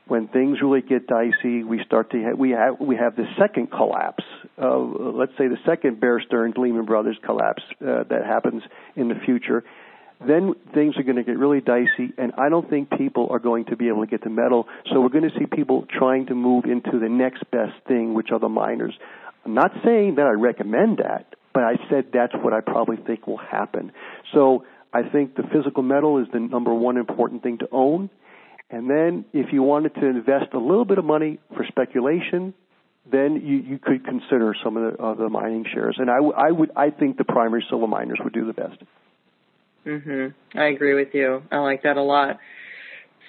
When 0.07 0.29
things 0.29 0.59
really 0.61 0.81
get 0.81 1.05
dicey, 1.05 1.63
we 1.63 1.83
start 1.85 2.11
to 2.11 2.23
have, 2.23 2.37
we 2.37 2.51
have 2.51 2.79
we 2.79 2.95
have 2.95 3.17
the 3.17 3.25
second 3.37 3.69
collapse. 3.69 4.23
Uh, 4.57 4.79
let's 4.79 5.33
say 5.37 5.49
the 5.49 5.59
second 5.65 5.99
Bear 5.99 6.21
Stearns 6.25 6.55
Lehman 6.57 6.85
Brothers 6.85 7.17
collapse 7.25 7.61
uh, 7.81 8.03
that 8.09 8.23
happens 8.25 8.63
in 8.95 9.09
the 9.09 9.15
future. 9.25 9.65
then 10.25 10.55
things 10.73 10.97
are 10.97 11.03
going 11.03 11.17
to 11.17 11.23
get 11.23 11.37
really 11.37 11.61
dicey, 11.61 12.11
and 12.17 12.33
I 12.37 12.49
don't 12.49 12.67
think 12.69 12.89
people 12.89 13.27
are 13.29 13.39
going 13.39 13.65
to 13.65 13.75
be 13.75 13.87
able 13.87 14.03
to 14.03 14.09
get 14.09 14.23
the 14.23 14.29
metal. 14.29 14.67
So 14.91 15.01
we're 15.01 15.09
going 15.09 15.29
to 15.29 15.37
see 15.37 15.45
people 15.45 15.85
trying 15.89 16.27
to 16.27 16.35
move 16.35 16.65
into 16.65 16.99
the 16.99 17.09
next 17.09 17.43
best 17.51 17.73
thing, 17.87 18.13
which 18.13 18.29
are 18.31 18.39
the 18.39 18.49
miners. 18.49 18.93
I'm 19.45 19.53
not 19.53 19.71
saying 19.83 20.15
that 20.15 20.25
I 20.25 20.31
recommend 20.31 20.97
that, 20.97 21.35
but 21.53 21.63
I 21.63 21.75
said 21.89 22.07
that's 22.13 22.33
what 22.33 22.53
I 22.53 22.61
probably 22.61 22.97
think 22.97 23.27
will 23.27 23.37
happen. 23.37 23.91
So 24.33 24.65
I 24.93 25.03
think 25.09 25.35
the 25.35 25.43
physical 25.53 25.83
metal 25.83 26.19
is 26.19 26.27
the 26.31 26.39
number 26.39 26.73
one 26.73 26.97
important 26.97 27.43
thing 27.43 27.59
to 27.59 27.67
own. 27.71 28.09
And 28.69 28.89
then 28.89 29.25
if 29.33 29.53
you 29.53 29.63
wanted 29.63 29.95
to 29.95 30.05
invest 30.05 30.53
a 30.53 30.59
little 30.59 30.85
bit 30.85 30.97
of 30.97 31.05
money 31.05 31.39
for 31.55 31.65
speculation, 31.67 32.53
then 33.09 33.41
you, 33.43 33.57
you 33.57 33.79
could 33.79 34.05
consider 34.05 34.53
some 34.63 34.75
of 34.75 34.97
the, 34.97 35.23
the 35.23 35.29
mining 35.29 35.65
shares. 35.73 35.95
And 35.99 36.09
I, 36.09 36.15
w- 36.15 36.33
I 36.33 36.51
would 36.51 36.71
I 36.75 36.89
think 36.89 37.17
the 37.17 37.23
primary 37.23 37.65
silver 37.69 37.87
miners 37.87 38.19
would 38.23 38.33
do 38.33 38.45
the 38.45 38.53
best. 38.53 38.77
Mhm. 39.85 40.33
I 40.53 40.65
agree 40.65 40.93
with 40.95 41.13
you. 41.13 41.43
I 41.49 41.59
like 41.59 41.83
that 41.83 41.95
a 41.95 42.01
lot. 42.01 42.39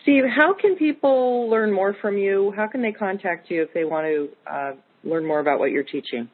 Steve, 0.02 0.24
how 0.24 0.54
can 0.54 0.74
people 0.76 1.48
learn 1.48 1.72
more 1.72 1.94
from 2.00 2.18
you? 2.18 2.52
How 2.56 2.66
can 2.66 2.82
they 2.82 2.92
contact 2.92 3.50
you 3.50 3.62
if 3.62 3.72
they 3.72 3.84
want 3.84 4.06
to 4.06 4.28
uh, 4.50 4.72
learn 5.04 5.24
more 5.26 5.38
about 5.38 5.60
what 5.60 5.70
you're 5.70 5.84
teaching? 5.84 6.28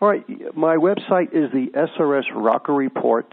All 0.00 0.08
right, 0.08 0.24
my 0.56 0.76
website 0.76 1.32
is 1.32 1.50
the 1.52 1.68
SRS 1.74 2.24
Rocco 2.34 2.74
Report, 2.74 3.32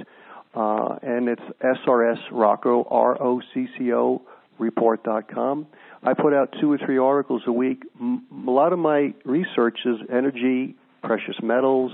uh, 0.54 0.98
and 1.02 1.30
it's 1.30 1.42
SRS 1.62 2.20
Rocco 2.32 2.86
R 2.90 3.22
O 3.22 3.42
C 3.54 3.68
C 3.78 3.94
O 3.94 4.22
report.com. 4.60 5.68
I 6.04 6.14
put 6.14 6.34
out 6.34 6.56
two 6.60 6.72
or 6.72 6.78
three 6.78 6.98
articles 6.98 7.44
a 7.48 7.52
week. 7.52 7.84
A 8.02 8.50
lot 8.50 8.74
of 8.74 8.80
my 8.80 9.14
research 9.24 9.80
is 9.86 9.98
energy, 10.12 10.76
precious 11.04 11.36
metals, 11.42 11.92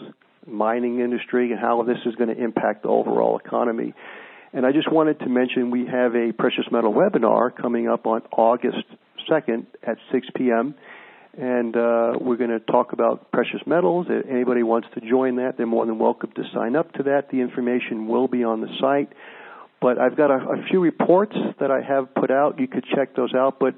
mining 0.48 1.00
industry 1.00 1.52
and 1.52 1.60
how 1.60 1.84
this 1.84 1.98
is 2.06 2.16
going 2.16 2.34
to 2.34 2.42
impact 2.42 2.84
the 2.84 2.90
overall 2.90 3.38
economy. 3.38 3.94
And 4.54 4.66
I 4.66 4.72
just 4.72 4.92
wanted 4.92 5.20
to 5.20 5.30
mention 5.30 5.72
we 5.72 5.86
have 5.88 6.16
a 6.16 6.32
precious 6.32 6.66
metal 6.72 6.94
webinar 6.94 7.56
coming 7.56 7.88
up 7.88 8.06
on 8.08 8.22
August 8.32 8.84
2nd 9.30 9.66
at 9.84 9.98
6 10.12 10.28
p.m. 10.36 10.74
And 11.38 11.76
uh, 11.76 12.14
we're 12.20 12.38
going 12.38 12.50
to 12.50 12.60
talk 12.60 12.94
about 12.94 13.32
precious 13.32 13.62
metals. 13.68 14.08
If 14.10 14.28
anybody 14.28 14.64
wants 14.64 14.88
to 14.96 15.02
join 15.02 15.36
that, 15.36 15.54
they're 15.56 15.68
more 15.68 15.86
than 15.86 16.00
welcome 16.00 16.32
to 16.36 16.44
sign 16.54 16.76
up 16.76 16.92
to 16.94 17.04
that. 17.04 17.30
The 17.32 17.42
information 17.42 18.08
will 18.08 18.28
be 18.28 18.44
on 18.44 18.62
the 18.62 18.70
site. 18.82 19.14
But 19.80 20.00
I've 20.00 20.18
got 20.18 20.32
a, 20.32 20.34
a 20.34 20.64
few 20.70 20.82
reports 20.82 21.36
that 21.60 21.70
I 21.70 21.82
have 21.88 22.16
put 22.16 22.32
out. 22.32 22.60
You 22.60 22.68
could 22.68 22.86
check 22.96 23.16
those 23.16 23.36
out. 23.36 23.60
But 23.60 23.76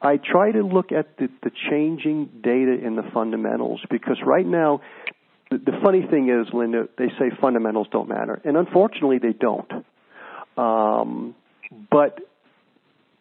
I 0.00 0.18
try 0.18 0.52
to 0.52 0.62
look 0.62 0.92
at 0.92 1.16
the, 1.16 1.28
the 1.42 1.50
changing 1.68 2.30
data 2.42 2.78
in 2.84 2.94
the 2.94 3.04
fundamentals 3.12 3.80
because 3.90 4.18
right 4.24 4.46
now 4.46 4.80
the, 5.52 5.58
the 5.58 5.78
funny 5.82 6.02
thing 6.10 6.28
is, 6.28 6.52
Linda, 6.52 6.88
they 6.96 7.08
say 7.18 7.30
fundamentals 7.40 7.86
don't 7.92 8.08
matter, 8.08 8.40
and 8.44 8.56
unfortunately, 8.56 9.18
they 9.18 9.32
don't. 9.32 9.70
Um, 10.56 11.34
but 11.90 12.18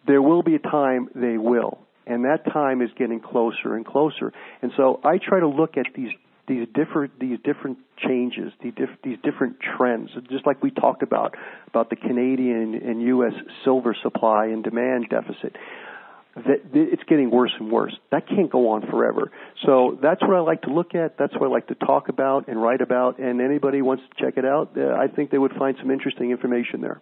there 0.08 0.21
will 0.21 0.41
be 0.41 0.56
a 0.56 0.60
time 0.60 1.10
they 1.13 1.38
will, 1.38 1.80
and 2.12 2.26
that 2.26 2.45
time 2.52 2.82
is 2.82 2.89
getting 2.97 3.19
closer 3.19 3.76
and 3.76 3.86
closer. 3.86 4.34
And 4.62 4.71
so 4.78 5.00
I 5.04 5.17
try 5.17 5.39
to 5.39 5.47
look 5.47 5.78
at 5.78 5.88
these 5.95 6.12
these 6.47 6.67
different 6.74 7.19
these 7.19 7.39
different 7.43 7.78
changes, 7.97 8.52
these, 8.62 8.74
diff, 8.76 8.89
these 9.04 9.17
different 9.24 9.58
trends, 9.60 10.10
just 10.30 10.45
like 10.45 10.62
we 10.62 10.71
talked 10.71 11.04
about 11.04 11.36
about 11.67 11.89
the 11.89 11.95
Canadian 11.95 12.76
and 12.76 13.02
U.S. 13.04 13.34
silver 13.63 13.95
supply 14.02 14.47
and 14.47 14.63
demand 14.63 15.08
deficit 15.10 15.56
that 16.36 16.62
it's 16.74 17.04
getting 17.04 17.30
worse 17.30 17.52
and 17.60 17.71
worse. 17.71 17.93
That 18.12 18.28
can't 18.28 18.50
go 18.50 18.69
on 18.69 18.88
forever. 18.89 19.32
So 19.65 19.97
that's 20.02 20.21
what 20.21 20.36
I 20.36 20.39
like 20.39 20.62
to 20.63 20.74
look 20.74 20.95
at. 20.95 21.17
That's 21.17 21.34
what 21.34 21.43
I 21.43 21.50
like 21.50 21.67
to 21.67 21.76
talk 21.76 22.08
about 22.10 22.47
and 22.47 22.62
write 22.62 22.82
about. 22.82 23.19
And 23.19 23.41
anybody 23.41 23.82
wants 23.82 24.04
to 24.10 24.24
check 24.24 24.38
it 24.38 24.45
out, 24.45 24.71
uh, 24.78 24.93
I 24.93 25.08
think 25.08 25.32
they 25.32 25.38
would 25.38 25.54
find 25.54 25.76
some 25.80 25.91
interesting 25.91 26.32
information 26.32 26.82
there. 26.82 27.02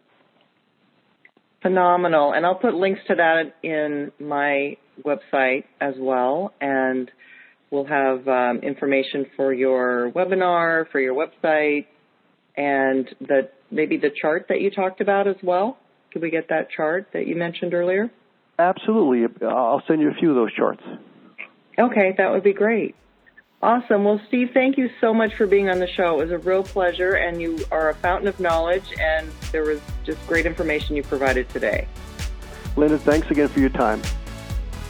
Phenomenal. 1.61 2.33
And 2.33 2.45
I'll 2.45 2.55
put 2.55 2.73
links 2.73 3.01
to 3.07 3.15
that 3.15 3.55
in 3.61 4.11
my 4.19 4.77
website 5.05 5.65
as 5.81 5.95
well. 5.97 6.53
And 6.61 7.11
we'll 7.71 7.85
have 7.85 8.27
um, 8.27 8.59
information 8.59 9.25
for 9.35 9.53
your 9.53 10.11
webinar, 10.11 10.89
for 10.91 10.99
your 10.99 11.15
website, 11.15 11.85
and 12.55 13.07
the 13.21 13.49
maybe 13.71 13.97
the 13.97 14.09
chart 14.09 14.47
that 14.49 14.61
you 14.61 14.71
talked 14.71 15.01
about 15.01 15.27
as 15.27 15.35
well. 15.43 15.77
Could 16.11 16.21
we 16.21 16.31
get 16.31 16.49
that 16.49 16.69
chart 16.71 17.09
that 17.13 17.27
you 17.27 17.35
mentioned 17.35 17.73
earlier? 17.73 18.09
Absolutely. 18.57 19.47
I'll 19.47 19.83
send 19.87 20.01
you 20.01 20.09
a 20.09 20.13
few 20.13 20.29
of 20.29 20.35
those 20.35 20.53
charts. 20.53 20.83
Okay, 21.77 22.13
that 22.17 22.31
would 22.31 22.43
be 22.43 22.53
great. 22.53 22.95
Awesome. 23.61 24.05
Well, 24.05 24.21
Steve, 24.27 24.49
thank 24.53 24.77
you 24.77 24.89
so 25.01 25.13
much 25.13 25.35
for 25.35 25.45
being 25.45 25.69
on 25.69 25.79
the 25.79 25.87
show. 25.87 26.19
It 26.19 26.29
was 26.29 26.31
a 26.31 26.37
real 26.37 26.63
pleasure, 26.63 27.13
and 27.13 27.41
you 27.41 27.59
are 27.71 27.89
a 27.89 27.95
fountain 27.95 28.27
of 28.27 28.39
knowledge, 28.39 28.85
and 28.99 29.29
there 29.51 29.63
was 29.63 29.81
just 30.05 30.25
great 30.27 30.45
information 30.45 30.95
you 30.95 31.03
provided 31.03 31.49
today. 31.49 31.87
Linda, 32.77 32.97
thanks 32.97 33.29
again 33.29 33.49
for 33.49 33.59
your 33.59 33.69
time. 33.69 34.01